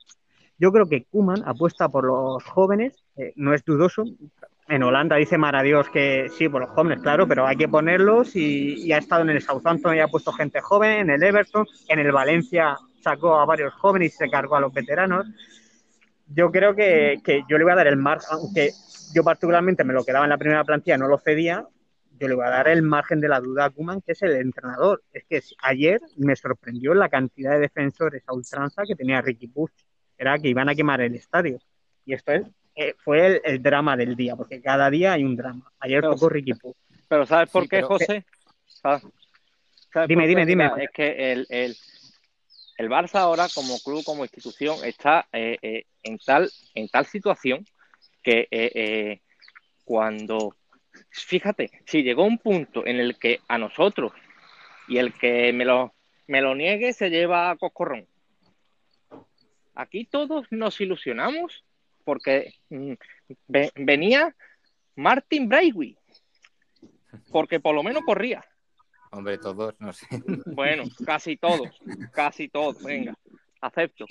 [0.58, 4.04] Yo creo que Kuman apuesta por los jóvenes, eh, no es dudoso.
[4.68, 8.90] En Holanda dice Maradios que sí, por los jóvenes, claro, pero hay que ponerlos y,
[8.92, 12.10] ha estado en el Southampton y ha puesto gente joven, en el Everton, en el
[12.10, 15.26] Valencia sacó a varios jóvenes y se cargó a los veteranos.
[16.26, 18.72] Yo creo que, que yo le voy a dar el margen, aunque
[19.14, 21.64] yo particularmente me lo quedaba en la primera plantilla, no lo cedía,
[22.18, 24.32] yo le voy a dar el margen de la duda a Kuman, que es el
[24.36, 25.02] entrenador.
[25.12, 29.70] Es que ayer me sorprendió la cantidad de defensores a ultranza que tenía Ricky Puig.
[30.16, 31.58] Era que iban a quemar el estadio.
[32.06, 32.46] Y esto es,
[32.76, 35.70] eh, fue el, drama del día, porque cada día hay un drama.
[35.80, 36.76] Ayer tocó Ricky Puig.
[37.08, 38.24] Pero ¿sabes por qué, José?
[40.06, 40.70] dime, dime, dime.
[40.78, 41.76] Es que el, el,
[42.76, 47.64] el, Barça ahora, como club, como institución, está eh, eh, en, tal, en tal situación
[48.22, 49.20] que
[49.84, 50.56] cuando
[51.10, 54.12] fíjate, si llegó un punto en el que a nosotros
[54.88, 55.94] y el que me lo,
[56.26, 58.06] me lo niegue se lleva a coscorrón.
[59.74, 61.64] Aquí todos nos ilusionamos
[62.04, 62.92] porque mm,
[63.48, 64.34] venía
[64.94, 66.00] Martin Braithwaite,
[67.32, 68.44] porque por lo menos corría.
[69.14, 70.06] Hombre, todos, no sé.
[70.46, 71.68] Bueno, casi todos,
[72.12, 73.14] casi todos, venga,
[73.60, 74.06] acepto.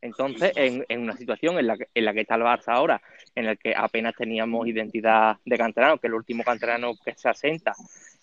[0.00, 3.02] Entonces, en, en una situación en la, que, en la que está el Barça ahora,
[3.34, 7.74] en el que apenas teníamos identidad de canterano, que el último canterano que se asenta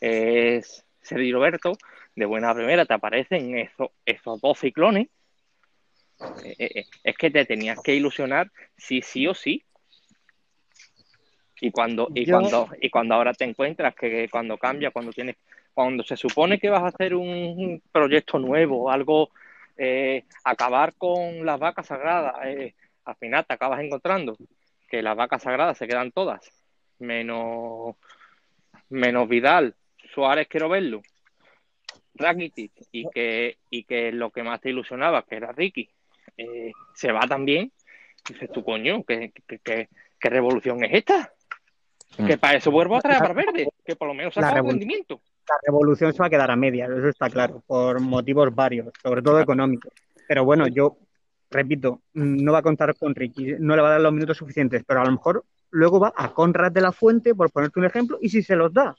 [0.01, 1.73] es Sergio Roberto,
[2.15, 5.07] de buena primera te aparecen esos, esos dos ciclones,
[6.43, 9.63] eh, eh, es que te tenías que ilusionar sí, sí o sí.
[11.61, 15.35] Y cuando, y Yo- cuando, y cuando ahora te encuentras que cuando cambia, cuando tienes,
[15.77, 19.29] cuando se supone que vas a hacer un, proyecto nuevo, algo,
[19.77, 22.73] eh, acabar con las vacas sagradas, eh,
[23.05, 24.35] al final te acabas encontrando
[24.89, 26.39] que las vacas sagradas se quedan todas,
[26.97, 27.95] menos,
[28.89, 29.75] menos Vidal,
[30.15, 31.03] Suárez quiero verlo,
[32.15, 35.87] Rakitic, y que, y que lo que más te ilusionaba, que era Ricky,
[36.37, 37.71] eh, se va también,
[38.27, 41.31] dices tú, coño, ¿qué, qué, qué- qué revolución es esta?
[42.17, 42.25] Mm.
[42.25, 45.21] Que para eso vuelvo a traer a Valverde, que por lo menos saca un rendimiento.
[45.49, 49.21] La revolución se va a quedar a medias, eso está claro, por motivos varios, sobre
[49.21, 49.91] todo económicos.
[50.27, 50.97] Pero bueno, yo
[51.49, 54.83] repito, no va a contar con Ricky, no le va a dar los minutos suficientes,
[54.85, 58.17] pero a lo mejor luego va a Conrad de la Fuente, por ponerte un ejemplo,
[58.21, 58.95] y si se los da.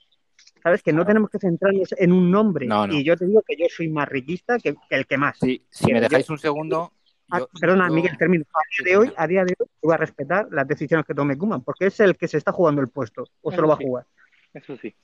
[0.62, 2.66] Sabes que no tenemos que centrarnos en un nombre.
[2.66, 2.94] No, no.
[2.94, 5.38] Y yo te digo que yo soy más riquista que, que el que más.
[5.38, 6.92] Sí, si me yo- dejáis un segundo.
[7.30, 8.44] Ah, yo- perdona, yo- Miguel, termino.
[8.53, 11.36] A día de hoy, a día de hoy, voy a respetar las decisiones que tome
[11.36, 13.78] Kuman, porque es el que se está jugando el puesto, o se lo va a
[13.78, 13.84] Sí.
[13.84, 14.07] jugar.
[14.55, 14.94] Eso sí.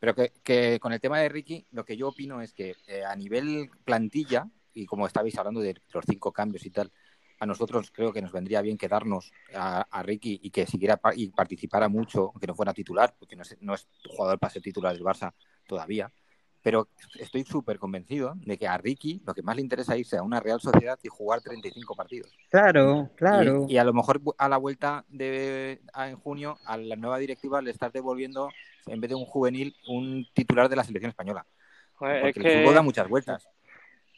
[0.00, 3.04] Pero que, que con el tema de Ricky, lo que yo opino es que eh,
[3.04, 6.90] a nivel plantilla, y como estabais hablando de los cinco cambios y tal,
[7.38, 11.14] a nosotros creo que nos vendría bien quedarnos a, a Ricky y que siguiera pa-
[11.14, 14.62] y participara mucho, aunque no fuera titular, porque no es, no es jugador para ser
[14.62, 15.32] titular del Barça
[15.66, 16.10] todavía.
[16.62, 16.88] Pero
[17.18, 20.22] estoy súper convencido de que a Ricky lo que más le interesa es irse a
[20.22, 22.30] una Real Sociedad y jugar 35 partidos.
[22.50, 23.64] Claro, claro.
[23.66, 27.18] Y, y a lo mejor a la vuelta de a- en junio a la nueva
[27.18, 28.50] directiva le estás devolviendo
[28.86, 31.46] en vez de un juvenil un titular de la selección española.
[31.94, 33.48] Joder, Porque es el fútbol da que, muchas vueltas.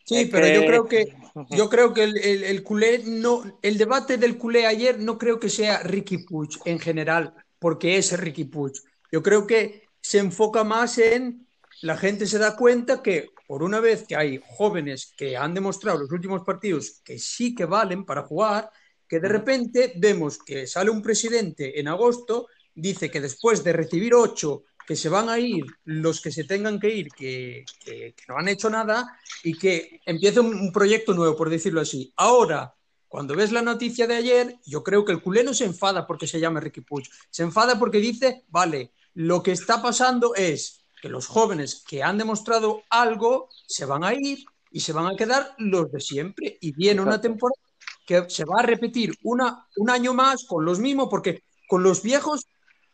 [0.04, 1.16] Sí, es pero yo que- creo que
[1.50, 5.38] yo creo que el, el- el culé no, el debate del culé ayer no creo
[5.38, 8.72] que sea Ricky Puig en general, porque es Ricky Puig.
[9.10, 11.46] Yo creo que se enfoca más en
[11.82, 15.98] la gente se da cuenta que por una vez que hay jóvenes que han demostrado
[15.98, 18.70] los últimos partidos que sí que valen para jugar,
[19.08, 24.14] que de repente vemos que sale un presidente en agosto, dice que después de recibir
[24.14, 28.24] ocho que se van a ir los que se tengan que ir, que, que- que
[28.28, 32.12] no han hecho nada, y que empiece un, un proyecto nuevo, por decirlo así.
[32.16, 32.74] Ahora,
[33.08, 36.26] cuando ves la noticia de ayer, yo creo que el culé no se enfada porque
[36.26, 41.08] se llame Ricky Puig, se enfada porque dice, vale, lo que está pasando es que
[41.08, 44.38] los jóvenes que han demostrado algo se van a ir
[44.70, 47.28] y se van a quedar los de siempre, y viene una Exacto.
[47.28, 47.60] temporada
[48.06, 52.02] que se va a repetir una, un año más con los mismos, porque con los
[52.02, 52.46] viejos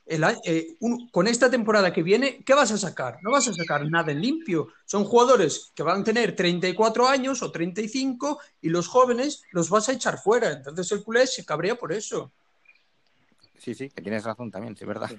[0.09, 3.19] el eh, un- con esta temporada que viene, ¿qué vas a sacar?
[3.23, 4.69] No vas a sacar nada en limpio.
[4.85, 9.89] Son jugadores que van a tener 34 años o 35 y los jóvenes los vas
[9.89, 10.51] a echar fuera.
[10.53, 12.33] Entonces el culé se cabrea por eso.
[13.59, 15.11] Sí, sí, que tienes razón también, sí, es verdad.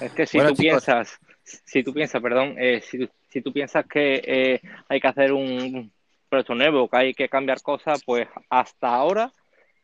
[0.00, 0.84] Es que si Bueno, tú chicos.
[0.84, 1.18] piensas,
[1.64, 5.32] si tú piensas, perdón, eh, si, tú- si tú piensas que eh, hay que hacer
[5.32, 5.90] un
[6.28, 9.32] proyecto nuevo, que hay que cambiar cosas, pues hasta ahora,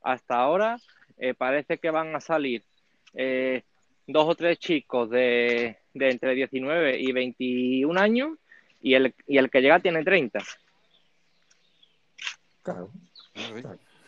[0.02, 0.76] hasta ahora
[1.16, 2.62] eh, parece que van a salir
[3.14, 3.62] eh,
[4.06, 8.38] dos o tres chicos de, de entre 19 y 21 años
[8.80, 10.40] y el, y el que llega tiene 30.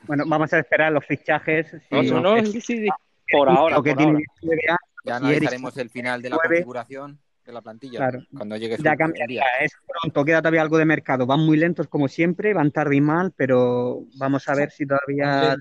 [0.02, 1.72] Bueno, vamos a esperar los fichajes.
[1.90, 2.88] No, si- no, no, sí, sí, sí,
[3.30, 4.18] por ahora, que por tiene ahora.
[4.40, 8.24] 19 años, Ya analizaremos el final de la configuración de la plantilla Claro.
[8.36, 11.26] cuando llegue su ya cambiaría, es pronto, queda todavía algo de mercado.
[11.26, 15.52] Van muy lentos como siempre, van tarde y mal, pero vamos a ver si todavía
[15.52, 15.60] el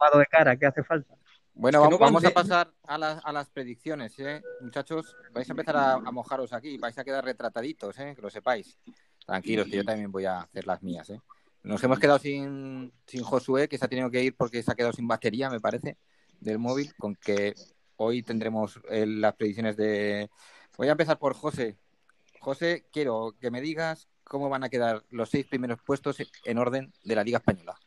[0.00, 1.14] lavado de cara que hace falta.
[1.54, 4.42] Bueno, vamos, no van vamos a pasar a las, a las predicciones, ¿eh?
[4.60, 8.14] Muchachos, vais a empezar a, a mojaros aquí, vais a quedar retrataditos, ¿eh?
[8.16, 8.78] Que lo sepáis.
[9.26, 11.20] Tranquilos, que yo también voy a hacer las mías, ¿eh?
[11.62, 14.74] Nos hemos quedado sin, sin Josué, que se ha tenido que ir porque se ha
[14.74, 15.96] quedado sin batería, me parece,
[16.40, 17.54] del móvil, con que
[17.96, 20.28] hoy tendremos eh, las predicciones de...
[20.76, 21.76] Voy a empezar por José.
[22.40, 26.92] José, quiero que me digas cómo van a quedar los seis primeros puestos en orden
[27.04, 27.78] de la Liga Española.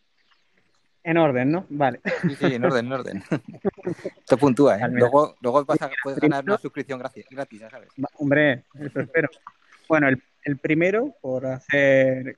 [1.07, 1.65] En orden, ¿no?
[1.69, 1.99] Vale.
[2.23, 3.23] Sí, sí, en orden, en orden.
[4.19, 4.87] Esto puntúa, ¿eh?
[4.89, 7.89] Luego, luego vas a- puedes ganar una suscripción gratis, gratis, ya sabes.
[8.17, 9.29] Hombre, eso espero.
[9.87, 12.37] Bueno, el, el primero, por hacer.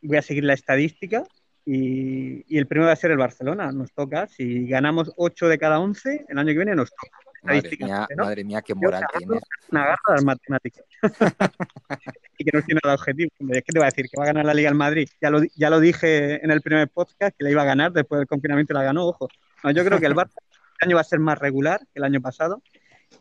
[0.00, 1.24] Voy a seguir la estadística.
[1.66, 3.70] Y, y el primero va a ser el Barcelona.
[3.70, 4.26] Nos toca.
[4.28, 7.18] Si ganamos 8 de cada 11, el año que viene nos toca.
[7.46, 8.24] Madre mía, ¿no?
[8.24, 9.42] madre mía, qué moral agarro tienes.
[9.70, 10.84] Una garra a las matemáticas.
[12.38, 13.30] y que no tiene nada objetivo.
[13.40, 14.06] Hombre, ¿Qué te va a decir?
[14.08, 15.08] Que va a ganar la Liga el Madrid.
[15.20, 17.92] Ya lo, ya lo dije en el primer podcast, que la iba a ganar.
[17.92, 19.28] Después del confinamiento la ganó, ojo.
[19.62, 20.34] No, yo creo que el Barça
[20.72, 22.62] este año va a ser más regular que el año pasado.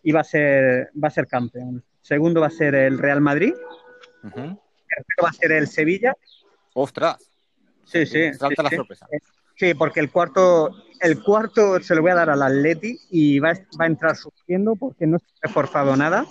[0.04, 1.84] y va a ser, va a ser campeón.
[2.02, 3.54] Segundo va a ser el Real Madrid.
[4.22, 6.14] Tercero va a ser el Sevilla.
[6.74, 7.32] Ostras.
[7.86, 8.34] Sí, sí.
[8.34, 8.76] Salta sí, la sí.
[8.76, 9.08] sorpresa.
[9.58, 13.51] Sí, porque el cuarto, el cuarto se lo voy a dar al Atleti y va,
[13.51, 16.26] a- va a entrar sufriendo porque no se ha reforzado nada.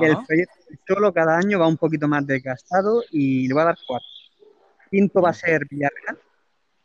[0.00, 0.54] Y el proyecto
[0.86, 4.06] solo cada año va un poquito más desgastado y le va a dar cuatro.
[4.90, 6.18] Quinto va a ser Villarreal,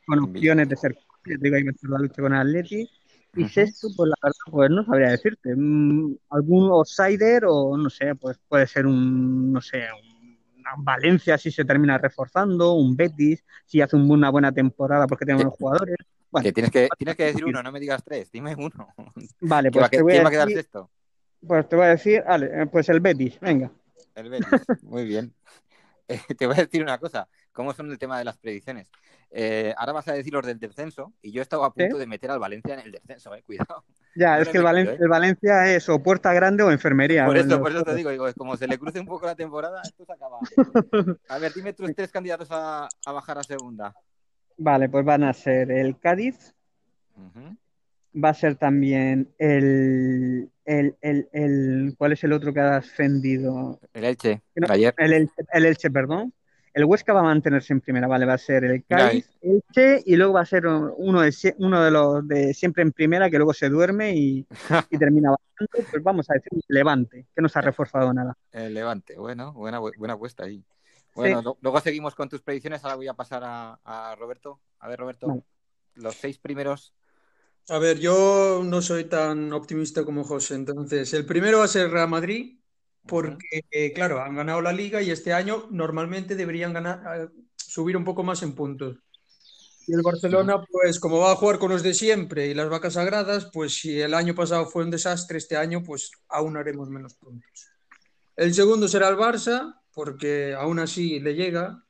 [0.06, 2.90] con opciones de ser, te digo, ahí va a ser la lucha con el Atleti.
[3.38, 5.54] Y sexto, pues la verdad, pues no sabría decirte.
[5.56, 10.15] Mm, algún outsider o no sé, pues puede ser un, no sé, un,
[10.78, 15.38] Valencia si se termina reforzando, un Betis si hace un- una buena temporada porque tiene
[15.38, 15.96] buenos jugadores.
[16.32, 18.88] Bueno, Que tienes que, tienes que decir uno, no me digas tres, dime uno.
[19.42, 20.92] vale, ¿Quién va, a pues te voy quién va a a quedar decir, sexto?
[21.48, 23.72] pues te voy a decir, vale, eh, pues el Betis, venga.
[24.16, 24.66] El Betis.
[24.82, 25.34] Muy bien.
[26.08, 27.28] Eh, te voy a decir una cosa.
[27.56, 28.92] ¿Cómo son el tema de las predicciones?
[29.32, 32.00] Eh, ahora vas a decir los del descenso y yo estaba a punto ¿Sí?
[32.02, 33.44] de meter al Valencia en el descenso, eh.
[33.44, 33.86] Cuidado.
[34.14, 34.98] Ya, No es que el, Valen- ¿eh?
[35.00, 37.26] el Valencia es o puerta grande o enfermería.
[37.26, 39.82] Por eso, por eso te digo, digo, como se le cruce un poco la temporada,
[39.84, 40.40] esto se acaba.
[41.30, 43.94] A ver, dime tus tres candidatos a, a bajar a segunda.
[44.58, 46.54] Vale, pues van a ser el Cádiz,
[48.22, 53.80] va a ser también el, el, el, el- ¿cuál es el otro que ha ascendido?
[53.94, 54.94] El Elche, No, ayer.
[54.98, 56.34] El Elche, perdón.
[56.76, 60.16] El Huesca va a mantenerse en primera, vale, va a ser el Cádiz, Elche y
[60.18, 63.38] luego va a ser uno de, sie- uno de los de siempre en primera que
[63.38, 64.46] luego se duerme y,
[64.92, 65.90] y termina bajando.
[65.90, 68.38] Pues vamos a decir Levante, que no se ha reforzado nada.
[68.52, 70.64] El Levante, bueno, buena, buena apuesta ahí.
[71.16, 72.84] Bueno, lo- luego seguimos con tus predicciones.
[72.84, 74.60] Ahora voy a pasar a, a Roberto.
[74.80, 75.44] A ver, Roberto, Vale.
[75.96, 76.94] los seis primeros.
[77.70, 81.90] A ver, yo no soy tan optimista como José, entonces el primero va a ser
[81.90, 82.60] Real Madrid,
[83.08, 87.98] porque eh, claro, han ganado la liga y este año normalmente deberían ganar, eh, subir
[87.98, 88.98] un poco más en puntos.
[89.88, 92.94] Y el Barcelona, pues como va a jugar con los de siempre y las vacas
[92.94, 97.14] sagradas, pues si el año pasado fue un desastre, este año pues aún haremos menos
[97.14, 97.68] puntos.
[98.36, 101.84] El segundo será el Barça, porque aún así le llega.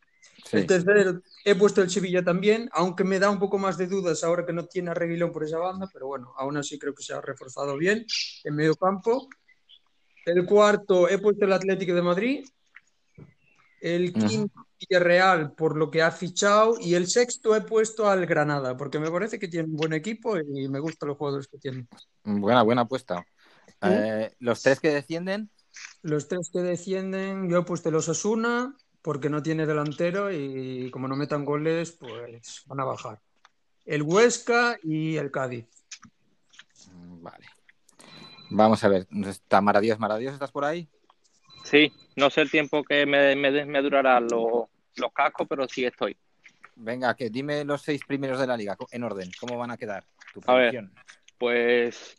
[0.44, 0.58] Sí.
[0.58, 4.24] El tercero he puesto el Sevilla también, aunque me da un poco más de dudas
[4.24, 7.02] ahora que no tiene a Reguilón por esa banda, pero bueno, aún así creo que
[7.02, 8.06] se ha reforzado bien
[8.44, 9.30] en medio campo.
[10.26, 12.46] El cuarto he puesto el Atlético de Madrid.
[13.80, 18.76] El quinto Villarreal por lo que ha fichado y el sexto he puesto al Granada
[18.76, 21.88] porque me parece que tiene un buen equipo y me gustan los jugadores que tienen.
[22.24, 23.26] Buena, buena apuesta.
[23.82, 25.50] Eh, los tres que descienden,
[26.02, 31.08] Los tres que descienden, yo he puesto el Osasuna porque no tiene delantero y como
[31.08, 33.22] no metan goles, pues van a bajar.
[33.86, 35.68] El Huesca y el Cádiz.
[37.22, 37.46] Vale.
[38.58, 40.88] Vamos a ver, está Maradíos, Maradíos, ¿estás por ahí?
[41.66, 45.84] Sí, no sé el tiempo que me, me, me durará los, los cascos, pero sí
[45.84, 46.16] estoy.
[46.78, 49.30] Venga, que dime los seis primeros de la liga en orden.
[49.42, 50.06] ¿Cómo van a quedar?
[50.34, 50.90] Tu A ver.
[51.38, 52.18] Pues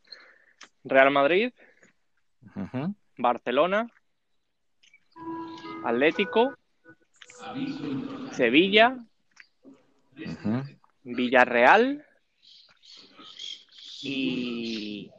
[0.84, 1.54] Real Madrid.
[3.16, 3.90] Barcelona,
[5.84, 6.54] Atlético,
[8.32, 8.98] Sevilla,
[10.18, 10.62] Ujú.
[11.02, 12.04] Villarreal
[14.02, 15.10] y.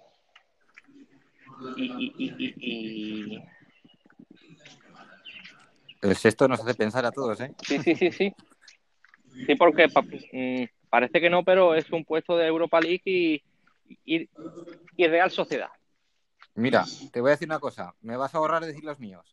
[1.75, 3.43] Y, y, y, y- y-
[6.01, 7.53] El sexto nos hace pensar a todos, ¿eh?
[7.65, 8.33] Sí, sí, sí, sí.
[9.45, 13.41] Sí, porque pa- mm, parece que no, pero es un puesto de Europa League y,
[14.05, 14.29] y,
[14.95, 15.69] y Real Sociedad.
[16.55, 17.93] Mira, te voy a decir una cosa.
[18.01, 19.25] Me vas a ahorrar decir los míos.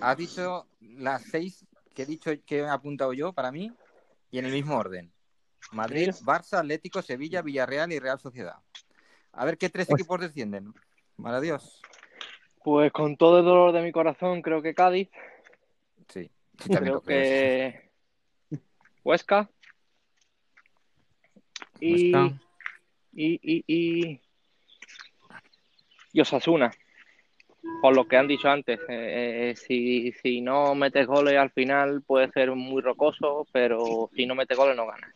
[0.00, 3.72] Has dicho las seis que he dicho que he apuntado yo para mí
[4.30, 5.12] y en el mismo orden.
[5.72, 8.56] Madrid, Barça, Atlético, Sevilla, Villarreal y Real Sociedad.
[9.32, 10.72] A ver qué tres Pues- equipos descienden.
[11.20, 11.80] Mara Dios.
[12.64, 15.08] Pues con todo el dolor de mi corazón, creo que Cádiz,
[16.08, 16.30] Sí.
[16.58, 17.90] creo que
[19.04, 19.48] Huesca
[21.80, 22.40] y, Huesca.
[23.12, 24.20] y, y, y,
[26.12, 26.70] y Osasuna.
[27.82, 32.02] Por lo que han dicho antes, eh, eh, si, si no metes goles al final
[32.02, 35.14] puede ser muy rocoso, pero si no metes goles no ganas.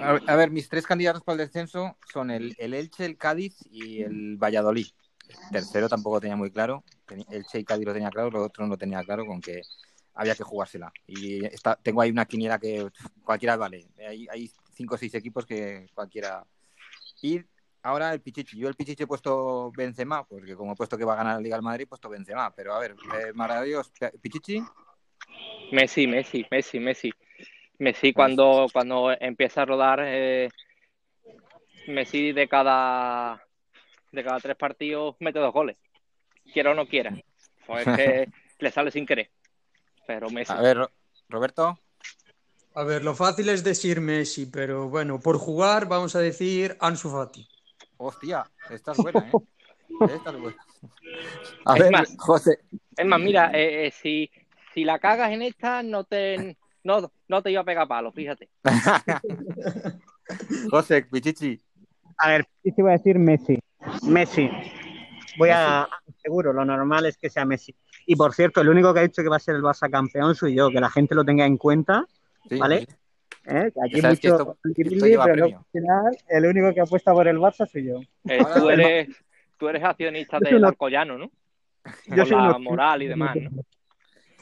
[0.00, 3.16] A ver, a ver, mis tres candidatos para el descenso son el, el Elche, el
[3.16, 4.86] Cádiz y el Valladolid.
[5.28, 6.84] El tercero tampoco tenía muy claro.
[7.06, 9.62] Teni- Elche y Cádiz lo tenía claro, lo otro no lo tenía claro con que
[10.14, 10.92] había que jugársela.
[11.06, 12.88] Y está, tengo ahí una quiniela que
[13.24, 13.86] cualquiera vale.
[13.98, 16.44] Hay, hay cinco o seis equipos que cualquiera.
[17.22, 17.42] Y
[17.82, 18.58] ahora el Pichichi.
[18.58, 21.40] Yo el Pichichi he puesto Benzema, porque como he puesto que va a ganar la
[21.40, 22.54] Liga del Madrid, he puesto Benzema.
[22.54, 23.90] Pero a ver, eh, maravilloso.
[24.20, 24.62] Pichichi.
[25.72, 27.12] Messi, Messi, Messi, Messi.
[27.78, 30.48] Messi cuando, cuando empieza a rodar, eh,
[31.88, 33.42] Messi de cada
[34.14, 35.76] de cada tres partidos mete dos goles.
[36.52, 37.14] Quiera o no quiera.
[37.66, 38.28] Pues es que
[38.60, 39.30] le sale sin querer.
[40.06, 40.52] Pero Messi.
[40.52, 40.90] A ver, Ro-
[41.28, 41.78] Roberto.
[42.76, 47.10] A ver, lo fácil es decir Messi, pero bueno, por jugar vamos a decir Ansu
[47.10, 47.46] Fati.
[47.98, 49.32] Hostia, esta es buena, ¿eh?
[50.08, 50.56] Esta es buena.
[51.64, 52.14] A Es ver, más.
[52.18, 52.58] José.
[52.96, 54.30] Es más, mira, eh, eh, si,
[54.74, 58.48] si la cagas en esta, no te, no, no te iba a pegar palo, fíjate.
[60.70, 61.60] José, Pichichi.
[62.18, 63.58] A ver, te voy a decir Messi.
[64.06, 64.50] Messi.
[65.38, 65.88] Voy a.
[66.22, 67.74] Seguro, lo normal es que sea Messi.
[68.06, 70.34] Y por cierto, el único que ha dicho que va a ser el Barça campeón
[70.34, 72.04] soy yo, que la gente lo tenga en cuenta.
[72.48, 72.80] Sí, ¿Vale?
[72.80, 72.86] sí.
[73.46, 73.70] ¿eh?
[73.84, 75.46] Aquí sabes que mucho esto- lleva pero
[76.28, 78.00] el único que apuesta por el Barça soy yo.
[78.28, 79.08] Eh, tú, eres,
[79.58, 81.30] tú eres accionista del una- Alcoyano, ¿no?
[82.06, 83.42] Yo Por soy un la optimista moral y por demás, ¿no?
[83.42, 83.68] naturaleza.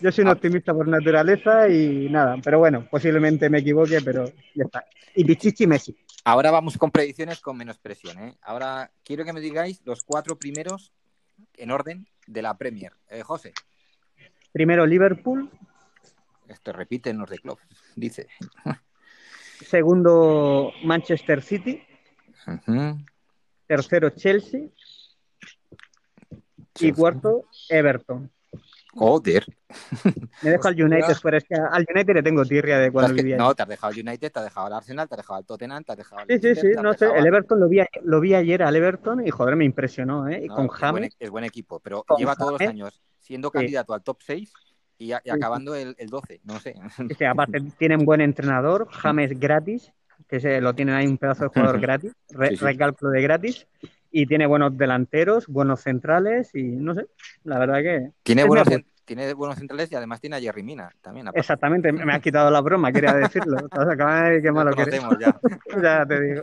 [0.00, 0.32] Yo soy un Ah.
[0.32, 4.24] optimista por naturaleza y nada, pero bueno, posiblemente me equivoque, pero
[4.54, 4.84] ya está.
[5.14, 5.96] Y Pichichi Messi.
[6.24, 8.18] Ahora vamos con predicciones con menos presión.
[8.18, 8.36] ¿eh?
[8.42, 10.92] Ahora quiero que me digáis los cuatro primeros
[11.54, 12.92] en orden de la Premier.
[13.08, 13.52] Eh, José,
[14.52, 15.50] Primero Liverpool,
[16.46, 17.58] esto repiten los de club,
[17.96, 18.28] dice.
[19.66, 21.82] segundo Manchester City,
[23.66, 24.68] tercero Chelsea
[26.78, 28.30] y cuarto Everton.
[28.94, 29.44] Joder.
[30.42, 33.36] Me dejo al United fuera, es que al United le tengo tirria de cuando vivía
[33.38, 35.46] no, te has dejado el United, te has dejado el Arsenal, te has dejado el
[35.46, 38.20] Tottenham, te has dejado el Sí, sí, sí, no sé, el Everton lo vi, lo
[38.20, 40.42] vi ayer al Everton y joder, me impresionó, ¿eh?
[40.44, 43.48] Y No, con es buen, James, es buen equipo, pero lleva todos los años siendo
[43.50, 43.58] Sí.
[43.58, 44.52] candidato al top 6
[44.98, 45.36] y, a- y Sí, sí.
[45.36, 46.74] acabando el, el 12, no sé.
[47.26, 49.92] aparte tienen buen entrenador, James gratis,
[50.28, 52.64] que se, lo tienen ahí un pedazo de jugador gratis, re- Sí, sí.
[52.64, 53.66] recálculo de gratis,
[54.12, 57.06] y tiene buenos delanteros, buenos centrales y no sé,
[57.44, 58.10] la verdad que...
[58.22, 58.68] Tiene buenos,
[59.04, 61.26] tiene buenos centrales y además tiene a Jerry Mina también.
[61.26, 61.40] aparte.
[61.40, 63.56] Exactamente, me ha quitado la broma, quería decirlo.
[63.70, 65.02] Has de qué Lo malo que eres.
[65.18, 65.40] ya.
[65.82, 66.42] Ya te digo.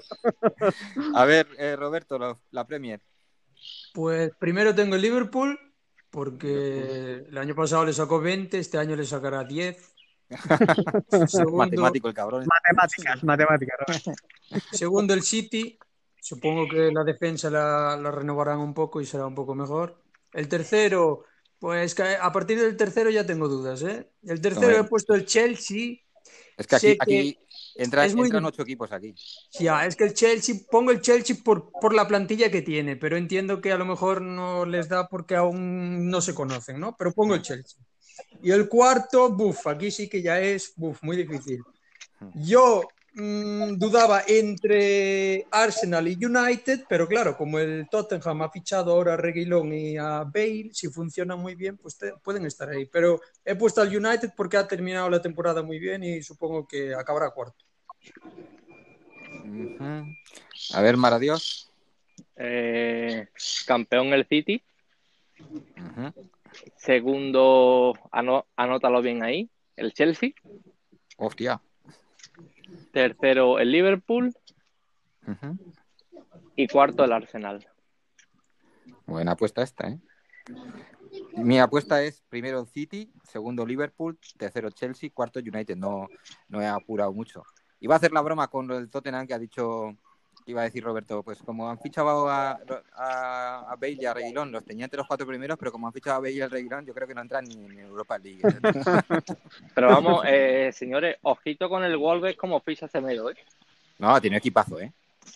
[1.15, 2.99] A ver, eh, Roberto, lo- la Premier.
[3.93, 5.57] Pues primero tengo el Liverpool,
[6.09, 9.77] porque el año pasado le sacó 20, este año le sacará 10.
[11.27, 12.45] Segundo, Matemático el cabrón.
[12.45, 13.77] Matemáticas, matemáticas.
[13.87, 14.57] ¿no?
[14.71, 15.77] segundo el City,
[16.29, 19.99] supongo que la defensa la, la renovarán un poco y será un poco mejor.
[20.31, 21.25] El tercero,
[21.57, 24.07] pues que a partir del tercero ya tengo dudas, ¿eh?
[24.23, 25.97] El tercero he puesto el Chelsea,
[26.55, 29.15] Es que aquí, que entra- es muy entran ocho equipos aquí.
[29.59, 33.17] Ya, es que el Chelsea, pongo el Chelsea por, por la plantilla que tiene, pero
[33.17, 36.95] entiendo que a lo mejor no les da porque aún no se conocen, ¿no?
[36.95, 37.79] Pero pongo el Chelsea.
[38.43, 41.63] Y el cuarto, buf, aquí sí que ya es, buf, muy difícil.
[42.35, 42.83] Yo
[43.19, 49.17] mm, dudaba entre Arsenal y United, pero claro, como el Tottenham ha fichado ahora a
[49.17, 52.85] Reguilón y a Bale, si funcionan muy bien, pues te- pueden estar ahí.
[52.85, 56.93] Pero he puesto al United porque ha terminado la temporada muy bien y supongo que
[56.95, 57.65] acabará cuarto.
[60.73, 61.71] A ver, Maradios.
[62.35, 63.27] Eh,
[63.65, 64.61] campeón el City.
[66.75, 70.31] Segundo, ano- anótalo bien ahí, el Chelsea.
[71.17, 71.61] Hostia.
[72.91, 74.33] Tercero, el Liverpool.
[76.55, 77.67] Y cuarto, el Arsenal.
[79.05, 79.99] Buena apuesta esta, ¿eh?
[81.35, 85.75] Mi apuesta es primero el City, segundo Liverpool, tercero Chelsea, cuarto United.
[85.75, 86.07] No,
[86.47, 87.43] no he apurado mucho.
[87.79, 89.95] Iba a hacer la broma con el Tottenham que ha dicho,
[90.51, 92.59] iba a decir Roberto, pues como han fichado a,
[92.95, 95.93] a, a Bale y a Reguilón, los tenía entre los cuatro primeros, pero como han
[95.93, 98.41] fichado a Bale y a Reguilón, yo creo que no entran ni en Europa League.
[99.75, 103.35] Pero vamos, eh, señores, ojito con el Wolves como ficha Semedo, ¿eh?
[103.99, 104.91] No, tiene equipazo, ¿eh?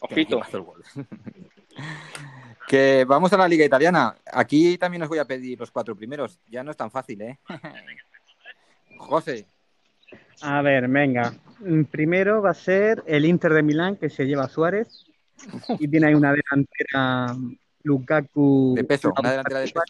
[0.07, 0.35] Tiene Ojito.
[0.37, 0.87] equipazo el Wolves.
[2.67, 4.15] que vamos a la Liga Italiana.
[4.31, 6.39] Aquí también os voy a pedir los cuatro primeros.
[6.47, 7.39] Ya no es tan fácil, ¿eh?
[8.97, 9.45] José,
[10.41, 11.33] A ver, venga.
[11.59, 15.05] Mm, Primero va a ser el Inter de Milán, que se lleva a Suárez.
[15.79, 17.35] Y tiene ahí una delantera
[17.83, 18.73] Lukaku.
[18.75, 19.83] de peso, una delantera de peso.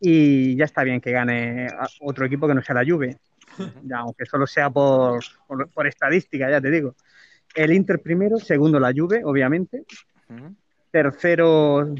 [0.00, 1.68] Y ya está bien que gane
[2.00, 3.18] otro equipo que no sea la Juve.
[3.82, 6.94] Ya, aunque solo sea por, por, por estadística, ya te digo.
[7.54, 9.84] El Inter primero, segundo la Juve, obviamente.
[10.90, 11.94] Tercero,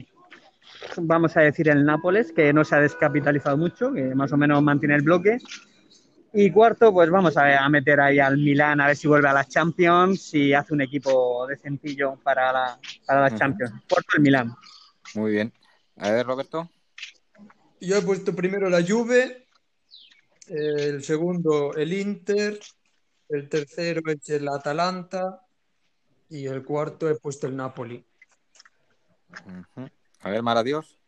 [0.97, 4.63] vamos a decir el Nápoles, que no se ha descapitalizado mucho, que más o menos
[4.63, 5.39] mantiene el bloque.
[6.33, 9.33] Y cuarto, pues vamos a, a meter ahí al Milán a ver si vuelve a
[9.33, 13.35] las Champions y hace un equipo decentillo para, la, para las.
[13.35, 13.73] Champions.
[13.89, 14.55] Cuarto el Milán.
[15.15, 15.53] Muy bien.
[15.97, 16.71] A ver, Roberto.
[17.81, 19.47] Yo he puesto primero la Juve,
[20.47, 22.61] el segundo el Inter,
[23.29, 25.47] el tercero es el Atalanta
[26.29, 28.05] y el cuarto he puesto el Napoli.
[30.21, 30.99] A ver, Maradios.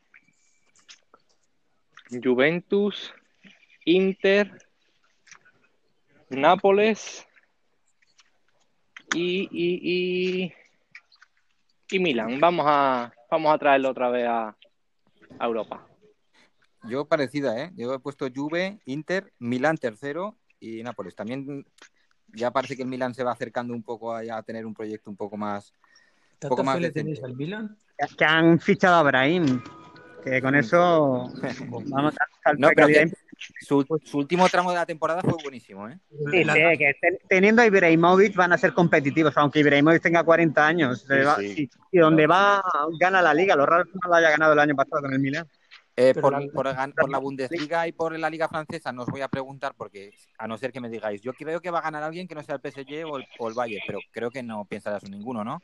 [2.10, 3.12] Juventus,
[3.84, 4.66] Inter,
[6.32, 7.26] Nápoles
[9.14, 10.52] y, y, y,
[11.90, 12.40] y Milan.
[12.40, 14.56] Vamos a, vamos a traerlo otra vez a,
[15.38, 15.86] a Europa.
[16.84, 17.70] Yo parecida, ¿eh?
[17.76, 21.14] Yo he puesto Juve, Inter, Milán tercero y Nápoles.
[21.14, 21.64] También
[22.28, 25.16] ya parece que el Milán se va acercando un poco a, tener un proyecto un
[25.16, 25.72] poco más,
[26.38, 27.36] ¿Tanta poco más le tenéis al?
[27.36, 29.62] Que- Que han fichado a Brahim.
[30.24, 31.30] Que con eso
[31.88, 32.14] vamos
[32.44, 33.12] a No, pero que
[33.60, 35.98] su, su último tramo de la temporada fue buenísimo, ¿eh?
[36.30, 40.22] Sí, La- sí, que ten- teniendo a Ibrahimovic van a ser competitivos, aunque Ibrahimovic tenga
[40.24, 41.00] 40 años.
[41.00, 41.54] Sí, Le va- sí.
[41.54, 42.62] si- si donde va,
[42.98, 43.54] gana la liga.
[43.56, 45.46] Lo raro es que no la haya ganado el año pasado con el Milan.
[45.94, 49.08] Eh, por, la- por gan- por la Bundesliga y por la Liga Francesa no os
[49.08, 51.82] voy a preguntar porque, a no ser que me digáis, yo creo que va a
[51.82, 54.42] ganar alguien que no sea el PSG o el, o el Bayern, pero creo que
[54.42, 55.60] no pensarás en ninguno, ¿no?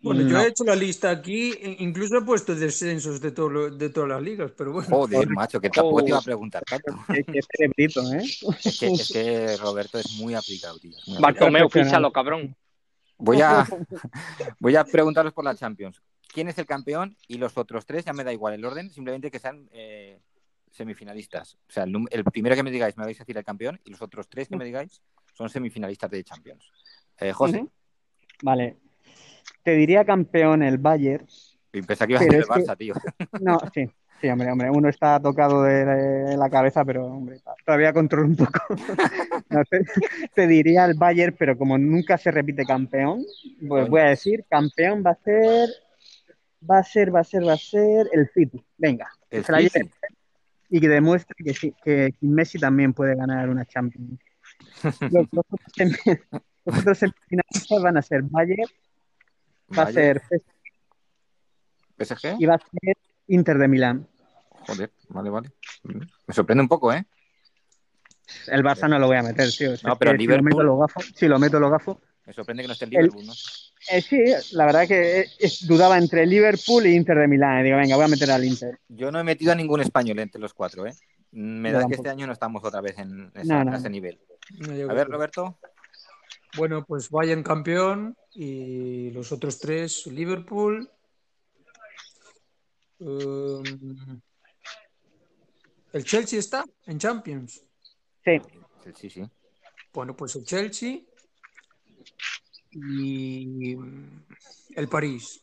[0.00, 3.90] Bueno, yo he hecho la lista aquí, incluso he puesto descensos de, todo lo- de
[3.90, 4.88] todas las ligas, pero bueno.
[4.88, 6.24] Joder, macho, que tampoco te iba a Oh.
[6.24, 6.92] preguntar tanto.
[7.08, 8.22] Qué, qué cerebrito, ¿eh?
[8.64, 10.96] Es que, es que Roberto es muy aplicado, tío.
[11.20, 12.54] Bartomeu, fíchalo, cabrón.
[13.18, 13.66] Voy a,
[14.60, 16.00] voy a preguntaros por la Champions.
[16.32, 17.16] ¿Quién es el campeón?
[17.26, 20.20] Y los otros tres, ya me da igual el orden, simplemente que sean eh,
[20.70, 21.54] semifinalistas.
[21.68, 24.00] O sea, el, primero que me digáis me vais a decir el campeón y los
[24.02, 25.02] otros tres que me digáis
[25.34, 26.70] son semifinalistas de Champions.
[27.18, 27.66] Eh, José.
[28.42, 28.76] Vale.
[29.68, 31.26] Te diría campeón el Bayern.
[31.86, 32.94] pensé que ibas a decir el que- Barça, tío.
[33.42, 33.86] No, sí.
[34.18, 34.70] Sí, hombre, hombre.
[34.70, 38.60] Uno está tocado de, la cabeza, pero hombre, todavía controlo un poco.
[39.50, 39.80] No, te,
[40.34, 43.22] te diría el Bayern, pero como nunca se repite campeón,
[43.66, 45.68] pues voy a decir, campeón va a ser,
[46.70, 48.64] va a ser, va a ser, va a ser el City.
[48.78, 49.68] Venga, El City.
[49.74, 49.90] lleve
[50.70, 54.18] y que demuestre que, sí, que Messi también puede ganar una Champions.
[55.10, 55.26] Los
[56.64, 58.68] otros semifinalistas van a ser Bayern,
[59.76, 60.22] va a ser
[61.96, 62.36] PSG.
[62.38, 62.96] y va a ser
[63.28, 64.06] Inter de Milán.
[64.66, 65.50] Joder, vale, vale.
[65.82, 67.04] Me sorprende un poco, ¿eh?
[68.46, 69.72] El Barça no lo voy a meter, tío.
[69.72, 71.00] Es No, pero si Liverpool- lo meto lo gafo.
[71.14, 72.00] Sí, lo meto lo gafo.
[72.26, 73.32] Me sorprende que no esté el El- Liverpool, ¿no?
[73.90, 74.22] Eh, sí,
[74.52, 75.26] la verdad que eh,
[75.66, 77.60] dudaba entre Liverpool e Inter de Milán.
[77.60, 78.78] Y digo, venga, voy a meter al Inter.
[78.88, 80.92] Yo no he metido a ningún español entre los cuatro, ¿eh?
[81.30, 83.72] Me Yo da que este año no estamos otra vez en esa- No, no.
[83.72, 84.20] a ese nivel.
[84.88, 85.08] A ver.
[85.08, 85.58] Roberto.
[86.56, 90.90] Bueno, pues Bayern campeón y los otros tres, Liverpool.
[92.98, 94.20] Um,
[95.92, 97.62] ¿El Chelsea está en Champions?
[98.24, 98.40] Sí,
[98.84, 99.30] Sí, sí, sí.
[99.92, 101.00] Bueno, pues el Chelsea
[102.72, 104.24] y mm,
[104.76, 105.42] el París.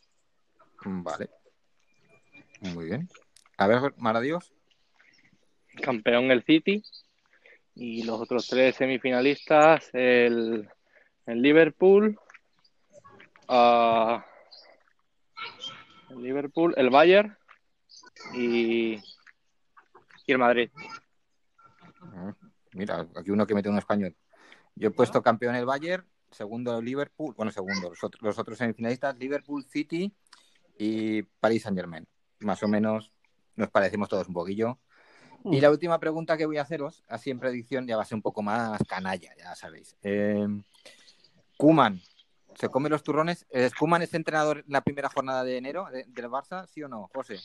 [0.86, 1.30] Vale.
[2.62, 3.10] Muy bien.
[3.58, 4.54] A ver, Maradios.
[5.82, 6.84] Campeón el City.
[7.76, 10.70] Y los otros tres semifinalistas, el,
[11.26, 12.20] el Liverpool.
[13.48, 14.26] ah,
[16.10, 17.38] el Liverpool, el Bayern
[18.34, 18.96] y,
[20.26, 20.70] y el Madrid.
[22.02, 22.34] Ah,
[22.74, 24.16] Mira, aquí uno que mete un español.
[24.76, 28.58] Yo he puesto campeón el Bayern, segundo el Liverpool, bueno, segundo, los otros, los otros
[28.58, 30.14] semifinalistas, Liverpool, City
[30.78, 32.06] y Paris Saint Germain.
[32.42, 33.14] Más o menos
[33.56, 34.80] nos parecemos todos un poquillo.
[35.46, 38.16] Y la última pregunta que voy a haceros, así en predicción, ya va a ser
[38.16, 39.96] un poco más canalla, ya sabéis.
[40.02, 40.48] Eh,
[41.58, 42.02] Kuman,
[42.56, 43.46] ¿se come los turrones?
[43.78, 47.10] ¿Kuman es entrenador en la primera jornada de enero de- del Barça, sí o no,
[47.14, 47.40] José?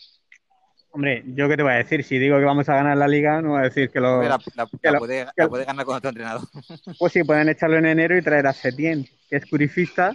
[0.93, 2.03] hombre, ¿yo qué te voy a decir?
[2.03, 4.21] Si digo que vamos a ganar la liga, no voy a decir que lo.
[4.23, 6.43] La, la- que la lo- puede, que la lo- puede ganar con otro entrenador.
[6.99, 10.13] Pues sí, pueden echarlo en enero y traer a Setién, que es curifista,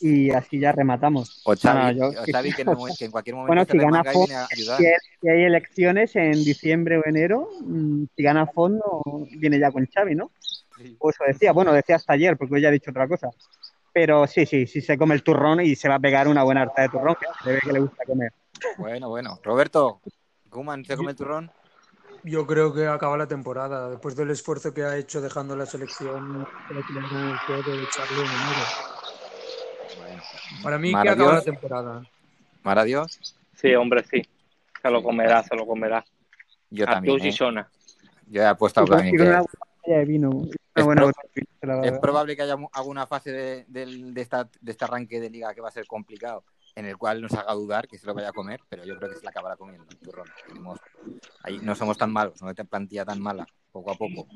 [0.00, 1.42] y así ya rematamos.
[1.44, 4.04] O Xavi, No, yo- o Xavi, que, en, que cualquier momento Bueno, se si gana
[4.04, 4.78] Fon, a ayudar.
[4.78, 9.72] si hay, si hay elecciones en diciembre o enero, mm, si gana Fondo, viene ya
[9.72, 10.30] con Xavi, ¿no?
[10.78, 10.96] Sí.
[10.98, 13.28] O eso decía, bueno, decía hasta ayer, porque hoy ya he dicho otra cosa.
[13.92, 16.62] Pero sí, sí, sí se come el turrón y se va a pegar una buena
[16.62, 18.32] harta de turrón, que se ve que le gusta comer.
[18.76, 19.40] Bueno, bueno.
[19.42, 20.00] Roberto,
[20.48, 21.50] Kuman se come el turrón.
[22.24, 23.90] Yo creo que acaba la temporada.
[23.90, 28.66] Después del esfuerzo que ha hecho dejando la selección, creo que de echarlo en enero.
[29.98, 30.22] Bueno.
[30.62, 32.02] Para mí que acaba la temporada.
[32.62, 34.22] Mara Dios, Sí, hombre, sí.
[34.80, 36.04] Se lo comerá, se lo comerá.
[36.70, 37.24] yo A también.
[37.24, 37.32] ¿eh?
[37.32, 37.68] Sona.
[38.28, 39.42] Yo he apostado también que
[39.88, 40.30] botella de vino.
[40.30, 44.72] Una Es buena botella de probable que haya alguna fase de, del- de esta, de
[44.72, 46.44] este arranque de liga que va a ser complicado,
[46.74, 49.10] en el cual nos haga dudar que se lo vaya a comer, pero yo creo
[49.10, 50.28] que se la acabará comiendo el turrón.
[51.42, 54.26] Ahí no somos tan malos, no hay plantilla tan mala, poco a poco.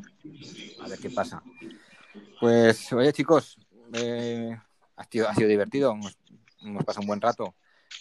[0.81, 1.43] A ver qué pasa.
[2.41, 3.57] Pues, oye, chicos,
[3.95, 4.57] eh,
[4.97, 6.17] ha, sido, ha sido divertido, hemos,
[6.61, 7.55] hemos pasado un buen rato.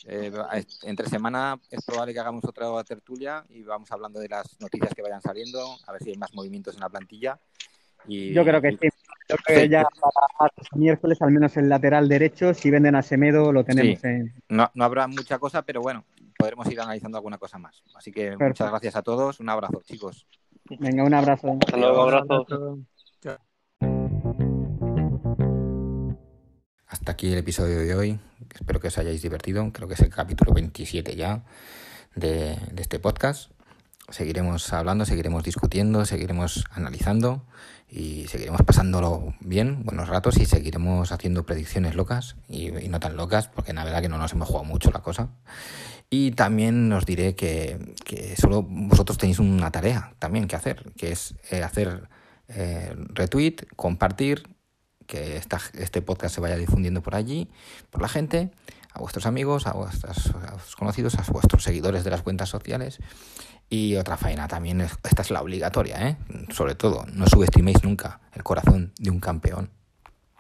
[0.06, 0.32] Eh,
[0.84, 5.02] entre semana es probable que hagamos otra tertulia y vamos hablando de las noticias que
[5.02, 7.40] vayan saliendo, a ver si hay más movimientos en la plantilla.
[8.08, 8.90] Y, Yo creo que sí.
[9.30, 9.70] Yo creo que Sí.
[9.70, 14.08] ya para miércoles, al menos el lateral derecho, si venden a Semedo, lo tenemos Sí.
[14.08, 14.34] en.
[14.50, 16.04] No, no habrá mucha cosa, pero bueno,
[16.38, 17.84] podremos ir analizando alguna cosa más.
[17.96, 18.46] Así que Perfecto.
[18.48, 19.40] muchas gracias a todos.
[19.40, 20.26] Un abrazo, chicos.
[20.80, 21.58] Venga, un abrazo.
[21.60, 22.80] Hasta luego, abrazos.
[26.92, 28.20] Hasta aquí el episodio de hoy.
[28.54, 29.72] Espero que os hayáis divertido.
[29.72, 31.46] Creo que es el capítulo 27 ya
[32.16, 33.50] de, este podcast.
[34.10, 37.46] seguiremos hablando, seguiremos discutiendo, seguiremos analizando
[37.90, 43.48] y seguiremos pasándolo bien, buenos ratos y seguiremos haciendo predicciones locas y, no tan locas,
[43.48, 45.30] porque la verdad que no nos hemos jugado mucho la cosa.
[46.10, 51.14] Y también os diré que, que solo vosotros tenéis una tarea también que hacer, que
[51.14, 52.10] es eh, hacer
[52.50, 54.44] eh, retweet, compartir,
[55.12, 57.50] que esta, este podcast se vaya difundiendo por allí,
[57.90, 58.50] por la gente,
[58.94, 60.32] a vuestros amigos, a vuestros,
[60.78, 63.00] conocidos, a vuestros seguidores de las cuentas sociales.
[63.70, 66.18] Y otra faena también, esta es la obligatoria, ¿eh?
[66.50, 69.70] sobre todo, no subestiméis nunca el corazón de un campeón.